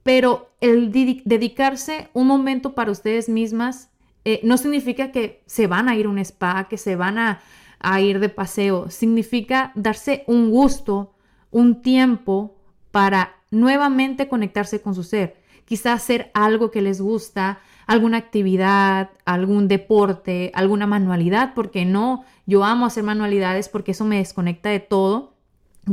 Pero 0.04 0.54
el 0.60 0.92
dedicarse 0.92 2.08
un 2.12 2.28
momento 2.28 2.74
para 2.74 2.92
ustedes 2.92 3.28
mismas 3.28 3.90
eh, 4.24 4.40
no 4.44 4.56
significa 4.56 5.10
que 5.10 5.42
se 5.46 5.66
van 5.66 5.88
a 5.88 5.96
ir 5.96 6.06
a 6.06 6.10
un 6.10 6.18
spa, 6.18 6.68
que 6.68 6.78
se 6.78 6.94
van 6.94 7.18
a, 7.18 7.40
a 7.80 8.00
ir 8.00 8.20
de 8.20 8.28
paseo. 8.28 8.90
Significa 8.90 9.72
darse 9.74 10.22
un 10.28 10.50
gusto, 10.50 11.14
un 11.50 11.82
tiempo 11.82 12.54
para 12.92 13.34
nuevamente 13.50 14.28
conectarse 14.28 14.80
con 14.80 14.94
su 14.94 15.02
ser. 15.02 15.36
Quizás 15.64 16.02
hacer 16.02 16.30
algo 16.32 16.70
que 16.70 16.80
les 16.80 17.00
gusta, 17.00 17.58
alguna 17.86 18.18
actividad, 18.18 19.10
algún 19.24 19.68
deporte, 19.68 20.50
alguna 20.54 20.86
manualidad, 20.86 21.52
porque 21.54 21.84
no, 21.84 22.24
yo 22.46 22.64
amo 22.64 22.86
hacer 22.86 23.04
manualidades 23.04 23.68
porque 23.68 23.92
eso 23.92 24.04
me 24.04 24.18
desconecta 24.18 24.70
de 24.70 24.80
todo, 24.80 25.34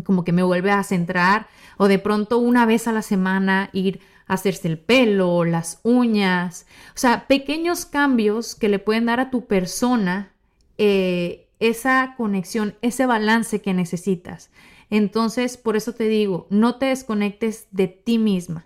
como 0.06 0.24
que 0.24 0.32
me 0.32 0.44
vuelve 0.44 0.72
a 0.72 0.84
centrar, 0.84 1.48
o 1.78 1.88
de 1.88 2.00
pronto 2.00 2.38
una 2.38 2.66
vez 2.66 2.88
a 2.88 2.92
la 2.92 3.02
semana 3.02 3.70
ir 3.74 4.00
a 4.28 4.36
hacerse 4.36 4.68
el 4.68 4.78
pelo, 4.78 5.44
las 5.44 5.80
uñas, 5.84 6.66
o 6.96 6.98
sea, 6.98 7.28
pequeños 7.28 7.86
cambios 7.86 8.56
que 8.56 8.70
le 8.70 8.80
pueden 8.80 9.06
dar 9.06 9.20
a 9.20 9.30
tu 9.30 9.46
persona 9.46 10.32
eh, 10.78 11.48
esa 11.60 12.16
conexión, 12.18 12.76
ese 12.82 13.06
balance 13.06 13.62
que 13.62 13.74
necesitas. 13.74 14.50
Entonces, 14.90 15.58
por 15.58 15.78
eso 15.78 15.94
te 15.94 16.08
digo, 16.08 16.48
no 16.50 16.76
te 16.76 16.88
desconectes 16.88 17.68
de 17.72 17.88
ti 17.88 18.18
misma. 18.18 18.66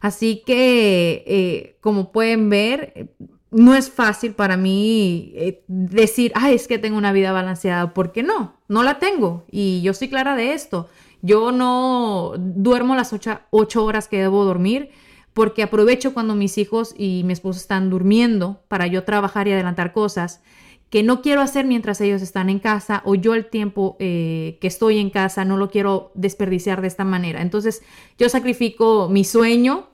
Así 0.00 0.42
que, 0.46 1.24
eh, 1.26 1.76
como 1.80 2.10
pueden 2.10 2.48
ver, 2.48 3.10
no 3.50 3.74
es 3.74 3.90
fácil 3.90 4.34
para 4.34 4.56
mí 4.56 5.32
eh, 5.34 5.62
decir, 5.66 6.32
ay, 6.34 6.54
es 6.54 6.68
que 6.68 6.78
tengo 6.78 6.96
una 6.96 7.12
vida 7.12 7.32
balanceada, 7.32 7.92
porque 7.92 8.22
no, 8.22 8.56
no 8.68 8.82
la 8.82 8.98
tengo. 8.98 9.44
Y 9.50 9.82
yo 9.82 9.90
estoy 9.92 10.08
clara 10.08 10.36
de 10.36 10.54
esto. 10.54 10.88
Yo 11.22 11.52
no 11.52 12.32
duermo 12.38 12.94
las 12.94 13.12
ocho, 13.12 13.84
horas 13.84 14.08
que 14.08 14.18
debo 14.18 14.44
dormir 14.44 14.90
porque 15.34 15.62
aprovecho 15.62 16.12
cuando 16.12 16.34
mis 16.34 16.58
hijos 16.58 16.94
y 16.96 17.22
mi 17.24 17.32
esposo 17.32 17.60
están 17.60 17.90
durmiendo 17.90 18.62
para 18.68 18.86
yo 18.86 19.04
trabajar 19.04 19.46
y 19.46 19.52
adelantar 19.52 19.92
cosas 19.92 20.42
que 20.90 21.04
no 21.04 21.22
quiero 21.22 21.40
hacer 21.40 21.66
mientras 21.66 22.00
ellos 22.00 22.20
están 22.20 22.50
en 22.50 22.58
casa 22.58 23.00
o 23.04 23.14
yo 23.14 23.34
el 23.34 23.46
tiempo 23.46 23.96
eh, 24.00 24.58
que 24.60 24.66
estoy 24.66 24.98
en 24.98 25.08
casa 25.08 25.44
no 25.44 25.56
lo 25.56 25.70
quiero 25.70 26.10
desperdiciar 26.14 26.82
de 26.82 26.88
esta 26.88 27.04
manera. 27.04 27.42
Entonces 27.42 27.82
yo 28.18 28.28
sacrifico 28.28 29.08
mi 29.08 29.24
sueño 29.24 29.88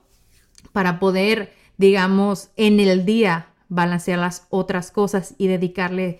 para 0.73 0.99
poder, 0.99 1.53
digamos, 1.77 2.49
en 2.57 2.79
el 2.79 3.05
día 3.05 3.49
balancear 3.69 4.19
las 4.19 4.47
otras 4.49 4.91
cosas 4.91 5.35
y 5.37 5.47
dedicarle 5.47 6.19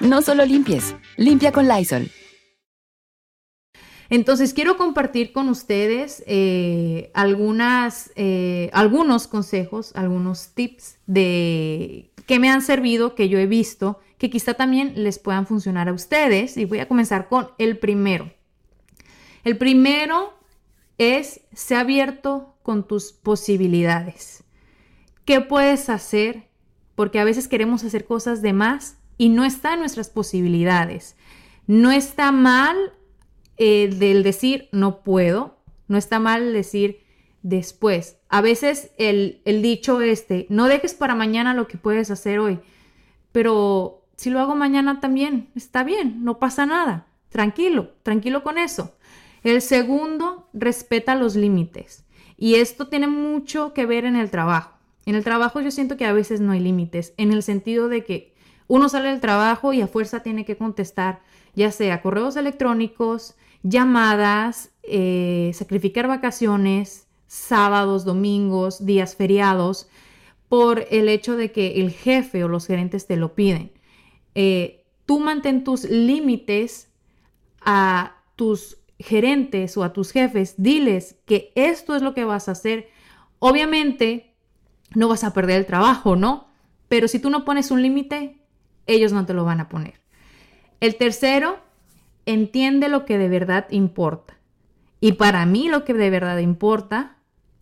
No 0.00 0.20
solo 0.22 0.44
limpies, 0.44 0.94
limpia 1.16 1.52
con 1.52 1.68
Lysol. 1.68 2.10
Entonces 4.08 4.54
quiero 4.54 4.76
compartir 4.76 5.32
con 5.32 5.48
ustedes 5.48 6.22
eh, 6.26 7.10
algunas, 7.14 8.12
eh, 8.14 8.70
algunos 8.72 9.26
consejos, 9.26 9.92
algunos 9.94 10.50
tips 10.54 10.98
de 11.06 12.12
que 12.26 12.38
me 12.38 12.50
han 12.50 12.62
servido, 12.62 13.14
que 13.14 13.28
yo 13.28 13.38
he 13.38 13.46
visto, 13.46 14.00
que 14.18 14.30
quizá 14.30 14.54
también 14.54 14.92
les 14.96 15.18
puedan 15.18 15.46
funcionar 15.46 15.88
a 15.88 15.92
ustedes. 15.92 16.56
Y 16.56 16.66
voy 16.66 16.80
a 16.80 16.88
comenzar 16.88 17.28
con 17.28 17.48
el 17.58 17.78
primero. 17.78 18.32
El 19.44 19.56
primero 19.56 20.34
es, 20.98 21.40
se 21.52 21.74
abierto 21.74 22.56
con 22.62 22.86
tus 22.86 23.12
posibilidades. 23.12 24.44
¿Qué 25.24 25.40
puedes 25.40 25.88
hacer? 25.88 26.48
Porque 26.94 27.18
a 27.18 27.24
veces 27.24 27.48
queremos 27.48 27.84
hacer 27.84 28.06
cosas 28.06 28.42
de 28.42 28.52
más 28.52 28.98
y 29.18 29.28
no 29.28 29.44
está 29.44 29.74
en 29.74 29.80
nuestras 29.80 30.10
posibilidades. 30.10 31.16
No 31.66 31.90
está 31.90 32.32
mal 32.32 32.76
eh, 33.56 33.88
del 33.88 34.22
decir 34.22 34.68
no 34.72 35.02
puedo, 35.02 35.58
no 35.88 35.98
está 35.98 36.18
mal 36.18 36.52
decir 36.52 37.00
después. 37.42 38.18
A 38.28 38.40
veces 38.40 38.90
el, 38.98 39.40
el 39.44 39.62
dicho 39.62 40.00
este, 40.00 40.46
no 40.50 40.66
dejes 40.66 40.94
para 40.94 41.14
mañana 41.14 41.54
lo 41.54 41.66
que 41.66 41.78
puedes 41.78 42.10
hacer 42.10 42.38
hoy, 42.38 42.58
pero 43.32 44.04
si 44.16 44.30
lo 44.30 44.40
hago 44.40 44.54
mañana 44.54 45.00
también, 45.00 45.50
está 45.54 45.84
bien, 45.84 46.24
no 46.24 46.38
pasa 46.38 46.66
nada. 46.66 47.06
Tranquilo, 47.28 47.92
tranquilo 48.02 48.42
con 48.42 48.58
eso. 48.58 48.96
El 49.42 49.60
segundo, 49.62 50.48
respeta 50.52 51.14
los 51.14 51.36
límites. 51.36 52.04
Y 52.36 52.56
esto 52.56 52.88
tiene 52.88 53.06
mucho 53.06 53.72
que 53.74 53.86
ver 53.86 54.04
en 54.04 54.16
el 54.16 54.30
trabajo. 54.30 54.76
En 55.04 55.14
el 55.14 55.24
trabajo 55.24 55.60
yo 55.60 55.70
siento 55.70 55.96
que 55.96 56.04
a 56.04 56.12
veces 56.12 56.40
no 56.40 56.52
hay 56.52 56.60
límites, 56.60 57.14
en 57.16 57.32
el 57.32 57.42
sentido 57.42 57.88
de 57.88 58.04
que 58.04 58.34
uno 58.68 58.88
sale 58.88 59.10
del 59.10 59.20
trabajo 59.20 59.72
y 59.72 59.80
a 59.80 59.86
fuerza 59.86 60.22
tiene 60.22 60.44
que 60.44 60.56
contestar, 60.56 61.20
ya 61.54 61.70
sea 61.70 62.02
correos 62.02 62.36
electrónicos, 62.36 63.36
llamadas, 63.62 64.70
eh, 64.82 65.50
sacrificar 65.54 66.08
vacaciones, 66.08 67.06
sábados, 67.26 68.04
domingos, 68.04 68.84
días 68.84 69.16
feriados, 69.16 69.88
por 70.48 70.86
el 70.90 71.08
hecho 71.08 71.36
de 71.36 71.50
que 71.50 71.80
el 71.80 71.90
jefe 71.90 72.44
o 72.44 72.48
los 72.48 72.66
gerentes 72.66 73.06
te 73.06 73.16
lo 73.16 73.34
piden. 73.34 73.72
Eh, 74.34 74.84
tú 75.04 75.18
mantén 75.18 75.64
tus 75.64 75.84
límites 75.84 76.88
a 77.60 78.16
tus 78.36 78.78
gerentes 78.98 79.76
o 79.76 79.82
a 79.82 79.92
tus 79.92 80.12
jefes, 80.12 80.54
diles 80.56 81.16
que 81.26 81.52
esto 81.54 81.96
es 81.96 82.02
lo 82.02 82.14
que 82.14 82.24
vas 82.24 82.48
a 82.48 82.52
hacer. 82.52 82.88
Obviamente, 83.38 84.34
no 84.94 85.08
vas 85.08 85.24
a 85.24 85.32
perder 85.32 85.58
el 85.58 85.66
trabajo, 85.66 86.16
¿no? 86.16 86.48
Pero 86.88 87.08
si 87.08 87.18
tú 87.18 87.30
no 87.30 87.44
pones 87.44 87.70
un 87.70 87.82
límite, 87.82 88.40
ellos 88.86 89.12
no 89.12 89.26
te 89.26 89.34
lo 89.34 89.44
van 89.44 89.60
a 89.60 89.68
poner. 89.68 89.94
El 90.80 90.96
tercero, 90.96 91.58
entiende 92.26 92.88
lo 92.88 93.04
que 93.04 93.18
de 93.18 93.28
verdad 93.28 93.66
importa. 93.70 94.36
Y 95.00 95.12
para 95.12 95.46
mí 95.46 95.68
lo 95.68 95.84
que 95.84 95.94
de 95.94 96.10
verdad 96.10 96.38
importa 96.38 97.16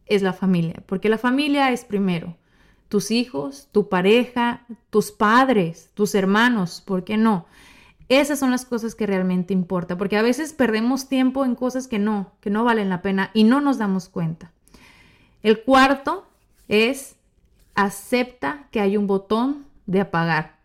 es 0.07 0.23
la 0.23 0.33
familia, 0.33 0.83
porque 0.87 1.09
la 1.09 1.19
familia 1.19 1.71
es 1.71 1.85
primero. 1.85 2.37
Tus 2.89 3.11
hijos, 3.11 3.69
tu 3.73 3.89
pareja, 3.89 4.67
tus 4.91 5.11
padres, 5.11 5.91
tus 5.95 6.15
hermanos, 6.15 6.83
¿por 6.85 7.05
qué 7.05 7.17
no? 7.17 7.47
Esas 8.09 8.39
son 8.39 8.51
las 8.51 8.67
cosas 8.67 8.95
que 8.95 9.07
realmente 9.07 9.55
importan, 9.55 9.97
porque 9.97 10.17
a 10.17 10.23
veces 10.23 10.53
perdemos 10.53 11.09
tiempo 11.09 11.45
en 11.45 11.55
cosas 11.55 11.89
que 11.89 11.99
no, 11.99 12.33
que 12.41 12.51
no 12.51 12.65
valen 12.65 12.91
la 12.91 13.03
pena 13.03 13.31
y 13.33 13.45
no 13.45 13.61
nos 13.61 13.79
damos 13.79 14.09
cuenta. 14.09 14.53
El 15.43 15.63
cuarto 15.63 16.27
es 16.69 17.17
acepta 17.75 18.69
que 18.71 18.81
hay 18.81 18.97
un 18.97 19.07
botón 19.07 19.67
de 19.87 20.03
apagar 20.03 20.59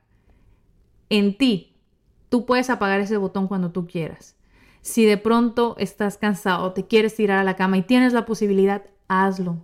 en 1.09 1.37
ti. 1.37 1.75
Tú 2.29 2.45
puedes 2.45 2.69
apagar 2.69 2.99
ese 2.99 3.17
botón 3.17 3.47
cuando 3.47 3.71
tú 3.71 3.87
quieras. 3.87 4.35
Si 4.81 5.05
de 5.05 5.17
pronto 5.17 5.75
estás 5.77 6.17
cansado 6.17 6.73
te 6.73 6.87
quieres 6.87 7.15
tirar 7.15 7.39
a 7.39 7.43
la 7.43 7.55
cama 7.55 7.77
y 7.77 7.81
tienes 7.81 8.13
la 8.13 8.25
posibilidad, 8.25 8.83
hazlo. 9.07 9.57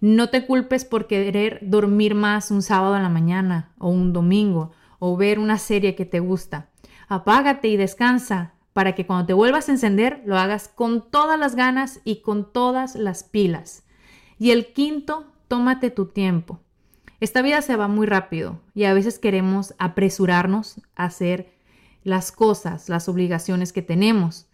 No 0.00 0.28
te 0.28 0.46
culpes 0.46 0.84
por 0.84 1.06
querer 1.06 1.58
dormir 1.62 2.14
más 2.14 2.50
un 2.50 2.62
sábado 2.62 2.96
en 2.96 3.02
la 3.02 3.08
mañana 3.08 3.72
o 3.78 3.88
un 3.88 4.12
domingo 4.12 4.72
o 4.98 5.16
ver 5.16 5.38
una 5.38 5.58
serie 5.58 5.94
que 5.94 6.04
te 6.04 6.20
gusta. 6.20 6.70
Apágate 7.08 7.68
y 7.68 7.76
descansa 7.76 8.54
para 8.72 8.94
que 8.94 9.06
cuando 9.06 9.26
te 9.26 9.32
vuelvas 9.32 9.68
a 9.68 9.72
encender 9.72 10.22
lo 10.24 10.38
hagas 10.38 10.68
con 10.68 11.10
todas 11.10 11.38
las 11.38 11.56
ganas 11.56 12.00
y 12.04 12.20
con 12.22 12.52
todas 12.52 12.94
las 12.94 13.24
pilas. 13.24 13.84
Y 14.38 14.50
el 14.52 14.72
quinto, 14.72 15.32
tómate 15.48 15.90
tu 15.90 16.06
tiempo. 16.06 16.60
Esta 17.20 17.42
vida 17.42 17.62
se 17.62 17.76
va 17.76 17.88
muy 17.88 18.06
rápido 18.06 18.60
y 18.74 18.84
a 18.84 18.94
veces 18.94 19.18
queremos 19.18 19.74
apresurarnos 19.78 20.80
a 20.94 21.04
hacer 21.04 21.52
las 22.04 22.30
cosas, 22.30 22.88
las 22.88 23.08
obligaciones 23.08 23.72
que 23.72 23.82
tenemos 23.82 24.46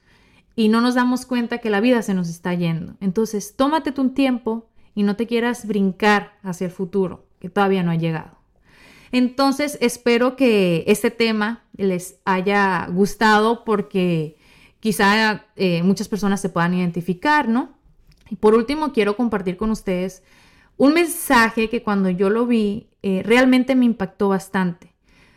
y 0.56 0.68
no 0.68 0.80
nos 0.80 0.94
damos 0.94 1.26
cuenta 1.26 1.58
que 1.58 1.70
la 1.70 1.80
vida 1.80 2.02
se 2.02 2.14
nos 2.14 2.28
está 2.28 2.54
yendo. 2.54 2.94
Entonces, 3.00 3.54
tómate 3.56 3.92
tu 3.92 4.10
tiempo 4.10 4.66
y 4.94 5.02
no 5.02 5.16
te 5.16 5.26
quieras 5.26 5.66
brincar 5.66 6.38
hacia 6.42 6.66
el 6.66 6.70
futuro, 6.70 7.26
que 7.40 7.50
todavía 7.50 7.82
no 7.82 7.90
ha 7.90 7.96
llegado. 7.96 8.38
Entonces, 9.12 9.78
espero 9.80 10.36
que 10.36 10.84
este 10.86 11.10
tema 11.10 11.64
les 11.76 12.18
haya 12.24 12.86
gustado 12.90 13.64
porque 13.64 14.36
quizá 14.80 15.44
eh, 15.56 15.82
muchas 15.82 16.08
personas 16.08 16.40
se 16.40 16.48
puedan 16.48 16.74
identificar, 16.74 17.48
¿no? 17.48 17.74
Y 18.30 18.36
por 18.36 18.54
último, 18.54 18.92
quiero 18.92 19.16
compartir 19.16 19.56
con 19.56 19.70
ustedes 19.70 20.22
un 20.76 20.94
mensaje 20.94 21.68
que 21.68 21.82
cuando 21.82 22.10
yo 22.10 22.30
lo 22.30 22.46
vi 22.46 22.88
eh, 23.02 23.22
realmente 23.24 23.74
me 23.74 23.84
impactó 23.84 24.28
bastante, 24.28 24.94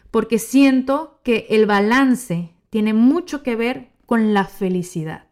porque 0.09 0.39
siento 0.39 1.19
que 1.23 1.47
el 1.49 1.65
balance 1.65 2.51
tiene 2.69 2.93
mucho 2.93 3.43
que 3.43 3.55
ver 3.55 3.89
con 4.05 4.33
la 4.33 4.45
felicidad, 4.45 5.27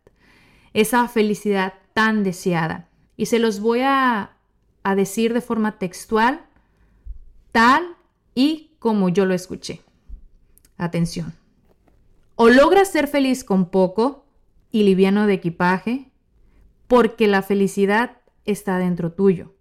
esa 0.74 1.08
felicidad 1.08 1.74
tan 1.94 2.24
deseada. 2.24 2.90
Y 3.18 3.28
se 3.28 3.40
los 3.40 3.62
voy 3.62 3.82
a, 3.82 4.36
a 4.84 4.96
decir 4.96 5.34
de 5.34 5.42
forma 5.42 5.80
textual, 5.80 6.46
tal 7.52 7.96
y 8.34 8.72
como 8.80 9.10
yo 9.10 9.26
lo 9.26 9.34
escuché. 9.34 9.82
Atención. 10.78 11.34
O 12.36 12.50
logras 12.50 12.92
ser 12.92 13.08
feliz 13.08 13.46
con 13.46 13.70
poco 13.70 14.26
y 14.72 14.84
liviano 14.84 15.26
de 15.26 15.36
equipaje, 15.36 16.12
porque 16.88 17.28
la 17.28 17.42
felicidad 17.42 18.18
está 18.44 18.78
dentro 18.78 19.14
tuyo 19.14 19.55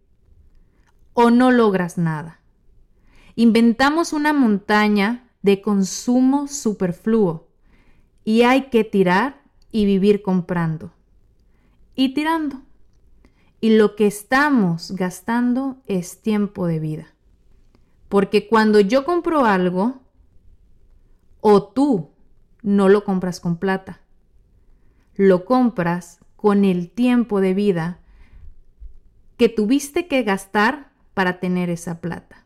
o 1.14 1.30
no 1.30 1.50
logras 1.50 1.96
nada. 1.96 2.40
Inventamos 3.36 4.12
una 4.12 4.32
montaña 4.32 5.28
de 5.42 5.60
consumo 5.60 6.46
superfluo 6.46 7.48
y 8.24 8.42
hay 8.42 8.68
que 8.70 8.84
tirar 8.84 9.42
y 9.72 9.86
vivir 9.86 10.22
comprando 10.22 10.92
y 11.94 12.14
tirando. 12.14 12.62
Y 13.60 13.76
lo 13.76 13.96
que 13.96 14.06
estamos 14.06 14.92
gastando 14.92 15.78
es 15.86 16.20
tiempo 16.20 16.66
de 16.66 16.78
vida. 16.80 17.06
Porque 18.08 18.46
cuando 18.46 18.80
yo 18.80 19.04
compro 19.04 19.44
algo, 19.44 20.00
o 21.40 21.62
tú 21.62 22.10
no 22.62 22.88
lo 22.88 23.04
compras 23.04 23.40
con 23.40 23.56
plata, 23.56 24.00
lo 25.14 25.44
compras 25.44 26.20
con 26.36 26.64
el 26.64 26.90
tiempo 26.90 27.40
de 27.40 27.54
vida 27.54 28.00
que 29.36 29.48
tuviste 29.48 30.06
que 30.06 30.22
gastar 30.22 30.93
para 31.14 31.40
tener 31.40 31.70
esa 31.70 32.00
plata. 32.00 32.44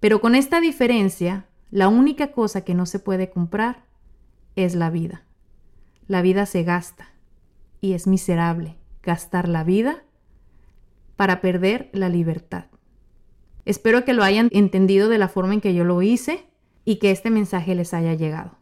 Pero 0.00 0.20
con 0.20 0.34
esta 0.34 0.60
diferencia, 0.60 1.46
la 1.70 1.88
única 1.88 2.32
cosa 2.32 2.62
que 2.62 2.74
no 2.74 2.86
se 2.86 2.98
puede 2.98 3.30
comprar 3.30 3.84
es 4.54 4.74
la 4.74 4.90
vida. 4.90 5.24
La 6.06 6.22
vida 6.22 6.46
se 6.46 6.62
gasta 6.62 7.10
y 7.80 7.92
es 7.92 8.06
miserable 8.06 8.76
gastar 9.02 9.48
la 9.48 9.64
vida 9.64 10.04
para 11.16 11.40
perder 11.40 11.90
la 11.92 12.08
libertad. 12.08 12.66
Espero 13.64 14.04
que 14.04 14.12
lo 14.12 14.22
hayan 14.22 14.48
entendido 14.52 15.08
de 15.08 15.18
la 15.18 15.28
forma 15.28 15.54
en 15.54 15.60
que 15.60 15.74
yo 15.74 15.84
lo 15.84 16.00
hice 16.02 16.46
y 16.84 16.96
que 16.96 17.10
este 17.10 17.30
mensaje 17.30 17.74
les 17.74 17.92
haya 17.94 18.14
llegado. 18.14 18.58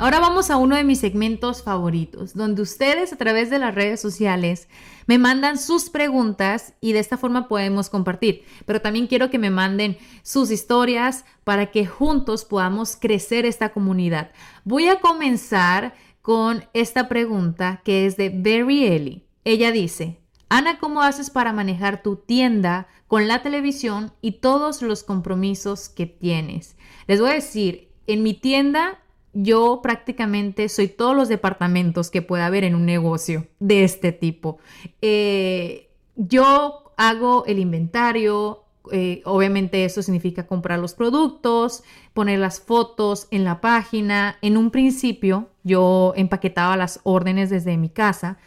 Ahora 0.00 0.20
vamos 0.20 0.48
a 0.48 0.58
uno 0.58 0.76
de 0.76 0.84
mis 0.84 1.00
segmentos 1.00 1.64
favoritos, 1.64 2.34
donde 2.34 2.62
ustedes 2.62 3.12
a 3.12 3.16
través 3.16 3.50
de 3.50 3.58
las 3.58 3.74
redes 3.74 4.00
sociales 4.00 4.68
me 5.08 5.18
mandan 5.18 5.58
sus 5.58 5.90
preguntas 5.90 6.74
y 6.80 6.92
de 6.92 7.00
esta 7.00 7.16
forma 7.16 7.48
podemos 7.48 7.90
compartir. 7.90 8.44
Pero 8.64 8.80
también 8.80 9.08
quiero 9.08 9.28
que 9.28 9.40
me 9.40 9.50
manden 9.50 9.98
sus 10.22 10.52
historias 10.52 11.24
para 11.42 11.72
que 11.72 11.84
juntos 11.84 12.44
podamos 12.44 12.94
crecer 12.94 13.44
esta 13.44 13.70
comunidad. 13.70 14.30
Voy 14.62 14.86
a 14.86 15.00
comenzar 15.00 15.94
con 16.22 16.64
esta 16.74 17.08
pregunta 17.08 17.82
que 17.84 18.06
es 18.06 18.16
de 18.16 18.28
Berry 18.28 18.84
Ellie. 18.84 19.26
Ella 19.42 19.72
dice, 19.72 20.20
Ana, 20.48 20.78
¿cómo 20.78 21.02
haces 21.02 21.28
para 21.28 21.52
manejar 21.52 22.04
tu 22.04 22.14
tienda 22.14 22.86
con 23.08 23.26
la 23.26 23.42
televisión 23.42 24.12
y 24.20 24.32
todos 24.38 24.80
los 24.80 25.02
compromisos 25.02 25.88
que 25.88 26.06
tienes? 26.06 26.76
Les 27.08 27.20
voy 27.20 27.30
a 27.30 27.34
decir, 27.34 27.90
en 28.06 28.22
mi 28.22 28.34
tienda 28.34 29.00
yo 29.32 29.80
prácticamente 29.82 30.68
soy 30.68 30.88
todos 30.88 31.14
los 31.14 31.28
departamentos 31.28 32.10
que 32.10 32.22
pueda 32.22 32.46
haber 32.46 32.64
en 32.64 32.74
un 32.74 32.86
negocio 32.86 33.46
de 33.60 33.84
este 33.84 34.12
tipo. 34.12 34.58
Eh, 35.02 35.88
yo 36.16 36.92
hago 36.96 37.44
el 37.46 37.58
inventario, 37.58 38.64
eh, 38.90 39.22
obviamente 39.24 39.84
eso 39.84 40.02
significa 40.02 40.46
comprar 40.46 40.78
los 40.78 40.94
productos, 40.94 41.82
poner 42.14 42.38
las 42.38 42.60
fotos 42.60 43.28
en 43.30 43.44
la 43.44 43.60
página. 43.60 44.38
En 44.42 44.56
un 44.56 44.70
principio 44.70 45.50
yo 45.62 46.12
empaquetaba 46.16 46.76
las 46.76 47.00
órdenes 47.02 47.50
desde 47.50 47.76
mi 47.76 47.88
casa. 47.88 48.38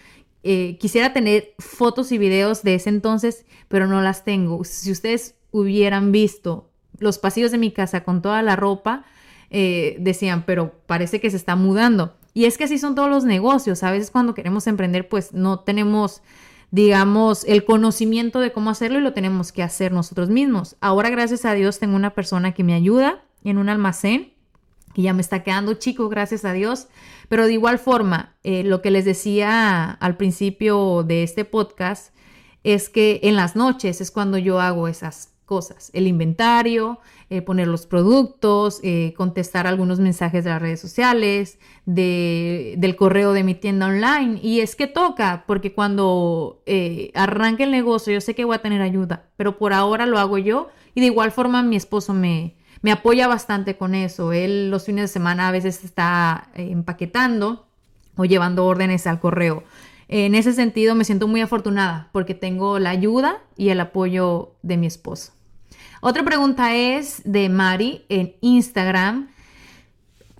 Eh, 0.43 0.77
quisiera 0.79 1.13
tener 1.13 1.53
fotos 1.59 2.11
y 2.11 2.17
videos 2.17 2.63
de 2.63 2.75
ese 2.75 2.89
entonces, 2.89 3.45
pero 3.67 3.87
no 3.87 4.01
las 4.01 4.23
tengo. 4.23 4.63
Si 4.63 4.91
ustedes 4.91 5.35
hubieran 5.51 6.11
visto 6.11 6.69
los 6.97 7.19
pasillos 7.19 7.51
de 7.51 7.57
mi 7.57 7.71
casa 7.71 8.03
con 8.03 8.21
toda 8.21 8.41
la 8.41 8.55
ropa, 8.55 9.05
eh, 9.53 9.97
decían, 9.99 10.43
pero 10.45 10.73
parece 10.87 11.19
que 11.19 11.29
se 11.29 11.35
está 11.35 11.55
mudando. 11.57 12.15
Y 12.33 12.45
es 12.45 12.57
que 12.57 12.63
así 12.63 12.77
son 12.77 12.95
todos 12.95 13.09
los 13.09 13.25
negocios. 13.25 13.83
A 13.83 13.91
veces 13.91 14.09
cuando 14.09 14.33
queremos 14.33 14.65
emprender, 14.65 15.09
pues 15.09 15.33
no 15.33 15.59
tenemos, 15.59 16.21
digamos, 16.71 17.43
el 17.43 17.65
conocimiento 17.65 18.39
de 18.39 18.53
cómo 18.53 18.69
hacerlo 18.69 18.99
y 18.99 19.01
lo 19.01 19.11
tenemos 19.11 19.51
que 19.51 19.61
hacer 19.61 19.91
nosotros 19.91 20.29
mismos. 20.29 20.77
Ahora, 20.79 21.09
gracias 21.09 21.43
a 21.43 21.53
Dios, 21.53 21.79
tengo 21.79 21.97
una 21.97 22.15
persona 22.15 22.53
que 22.53 22.63
me 22.63 22.73
ayuda 22.73 23.25
en 23.43 23.57
un 23.57 23.67
almacén 23.67 24.31
y 24.93 25.03
ya 25.03 25.13
me 25.13 25.21
está 25.21 25.43
quedando 25.43 25.73
chico, 25.73 26.07
gracias 26.07 26.45
a 26.45 26.53
Dios. 26.53 26.87
Pero 27.27 27.45
de 27.45 27.53
igual 27.53 27.77
forma, 27.77 28.35
eh, 28.43 28.63
lo 28.63 28.81
que 28.81 28.91
les 28.91 29.03
decía 29.03 29.91
al 29.91 30.15
principio 30.15 31.03
de 31.03 31.23
este 31.23 31.43
podcast 31.43 32.15
es 32.63 32.87
que 32.87 33.19
en 33.23 33.35
las 33.35 33.57
noches 33.57 33.99
es 33.99 34.11
cuando 34.11 34.37
yo 34.37 34.61
hago 34.61 34.87
esas 34.87 35.30
cosas, 35.51 35.91
el 35.91 36.07
inventario, 36.07 37.01
eh, 37.29 37.41
poner 37.41 37.67
los 37.67 37.85
productos, 37.85 38.79
eh, 38.83 39.13
contestar 39.17 39.67
algunos 39.67 39.99
mensajes 39.99 40.45
de 40.45 40.49
las 40.49 40.61
redes 40.61 40.79
sociales, 40.79 41.59
del 41.85 42.95
correo 42.95 43.33
de 43.33 43.43
mi 43.43 43.53
tienda 43.53 43.87
online. 43.87 44.39
Y 44.41 44.61
es 44.61 44.77
que 44.77 44.87
toca, 44.87 45.43
porque 45.47 45.73
cuando 45.73 46.63
eh, 46.65 47.11
arranque 47.15 47.65
el 47.65 47.71
negocio 47.71 48.13
yo 48.13 48.21
sé 48.21 48.33
que 48.33 48.45
voy 48.45 48.55
a 48.55 48.61
tener 48.61 48.81
ayuda, 48.81 49.25
pero 49.35 49.57
por 49.57 49.73
ahora 49.73 50.05
lo 50.05 50.19
hago 50.19 50.37
yo 50.37 50.69
y 50.95 51.01
de 51.01 51.07
igual 51.07 51.33
forma 51.33 51.63
mi 51.63 51.75
esposo 51.75 52.13
me, 52.13 52.55
me 52.81 52.93
apoya 52.93 53.27
bastante 53.27 53.75
con 53.75 53.93
eso. 53.93 54.31
Él 54.31 54.71
los 54.71 54.85
fines 54.85 55.01
de 55.01 55.07
semana 55.09 55.49
a 55.49 55.51
veces 55.51 55.83
está 55.83 56.47
empaquetando 56.55 57.67
o 58.15 58.23
llevando 58.23 58.65
órdenes 58.65 59.05
al 59.05 59.19
correo. 59.19 59.65
En 60.07 60.33
ese 60.33 60.53
sentido 60.53 60.95
me 60.95 61.03
siento 61.03 61.27
muy 61.27 61.41
afortunada 61.41 62.07
porque 62.13 62.35
tengo 62.35 62.79
la 62.79 62.91
ayuda 62.91 63.41
y 63.57 63.67
el 63.67 63.81
apoyo 63.81 64.55
de 64.61 64.77
mi 64.77 64.87
esposo. 64.87 65.33
Otra 66.03 66.23
pregunta 66.23 66.75
es 66.75 67.21
de 67.25 67.47
Mari 67.47 68.05
en 68.09 68.35
Instagram. 68.41 69.29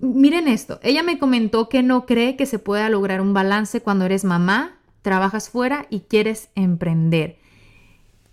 Miren 0.00 0.48
esto, 0.48 0.80
ella 0.82 1.04
me 1.04 1.20
comentó 1.20 1.68
que 1.68 1.84
no 1.84 2.04
cree 2.04 2.34
que 2.34 2.46
se 2.46 2.58
pueda 2.58 2.88
lograr 2.88 3.20
un 3.20 3.32
balance 3.32 3.80
cuando 3.80 4.04
eres 4.04 4.24
mamá, 4.24 4.80
trabajas 5.02 5.50
fuera 5.50 5.86
y 5.88 6.00
quieres 6.00 6.48
emprender. 6.56 7.38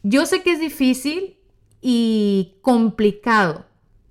Yo 0.01 0.25
sé 0.25 0.41
que 0.41 0.53
es 0.53 0.59
difícil 0.59 1.37
y 1.81 2.55
complicado, 2.63 3.67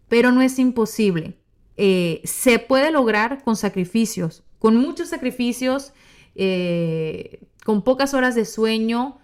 pero 0.08 0.30
no 0.30 0.40
es 0.40 0.60
imposible. 0.60 1.36
Eh, 1.76 2.20
se 2.22 2.60
puede 2.60 2.92
lograr 2.92 3.42
con 3.42 3.56
sacrificios, 3.56 4.44
con 4.60 4.76
muchos 4.76 5.08
sacrificios, 5.08 5.92
eh, 6.36 7.40
con 7.64 7.82
pocas 7.82 8.14
horas 8.14 8.36
de 8.36 8.44
sueño, 8.44 9.18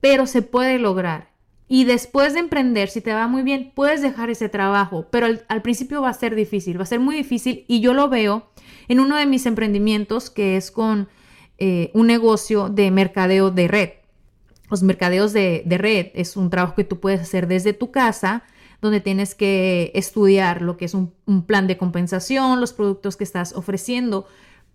pero 0.00 0.28
se 0.28 0.42
puede 0.42 0.78
lograr. 0.78 1.33
Y 1.66 1.84
después 1.84 2.34
de 2.34 2.40
emprender, 2.40 2.90
si 2.90 3.00
te 3.00 3.14
va 3.14 3.26
muy 3.26 3.42
bien, 3.42 3.72
puedes 3.74 4.02
dejar 4.02 4.28
ese 4.28 4.48
trabajo, 4.48 5.06
pero 5.10 5.26
al, 5.48 5.62
principio 5.62 6.02
va 6.02 6.10
a 6.10 6.14
ser 6.14 6.34
difícil, 6.34 6.78
va 6.78 6.82
a 6.82 6.86
ser 6.86 7.00
muy 7.00 7.16
difícil 7.16 7.64
y 7.68 7.80
yo 7.80 7.94
lo 7.94 8.08
veo 8.08 8.50
en 8.88 9.00
uno 9.00 9.16
de 9.16 9.24
mis 9.24 9.46
emprendimientos 9.46 10.28
que 10.28 10.56
es 10.56 10.70
con 10.70 11.08
eh, 11.56 11.90
un 11.94 12.06
negocio 12.06 12.68
de 12.68 12.90
mercadeo 12.90 13.50
de 13.50 13.68
red. 13.68 13.90
Los 14.70 14.82
mercadeos 14.82 15.32
de, 15.32 15.64
red 15.66 16.08
es 16.14 16.36
un 16.36 16.50
trabajo 16.50 16.74
que 16.74 16.84
tú 16.84 17.00
puedes 17.00 17.20
hacer 17.20 17.46
desde 17.46 17.72
tu 17.72 17.90
casa, 17.90 18.42
donde 18.82 19.00
tienes 19.00 19.34
que 19.34 19.90
estudiar 19.94 20.60
lo 20.60 20.76
que 20.76 20.84
es 20.84 20.94
un, 20.94 21.12
plan 21.46 21.66
de 21.66 21.78
compensación, 21.78 22.60
los 22.60 22.74
productos 22.74 23.16
que 23.16 23.24
estás 23.24 23.54
ofreciendo, 23.54 24.26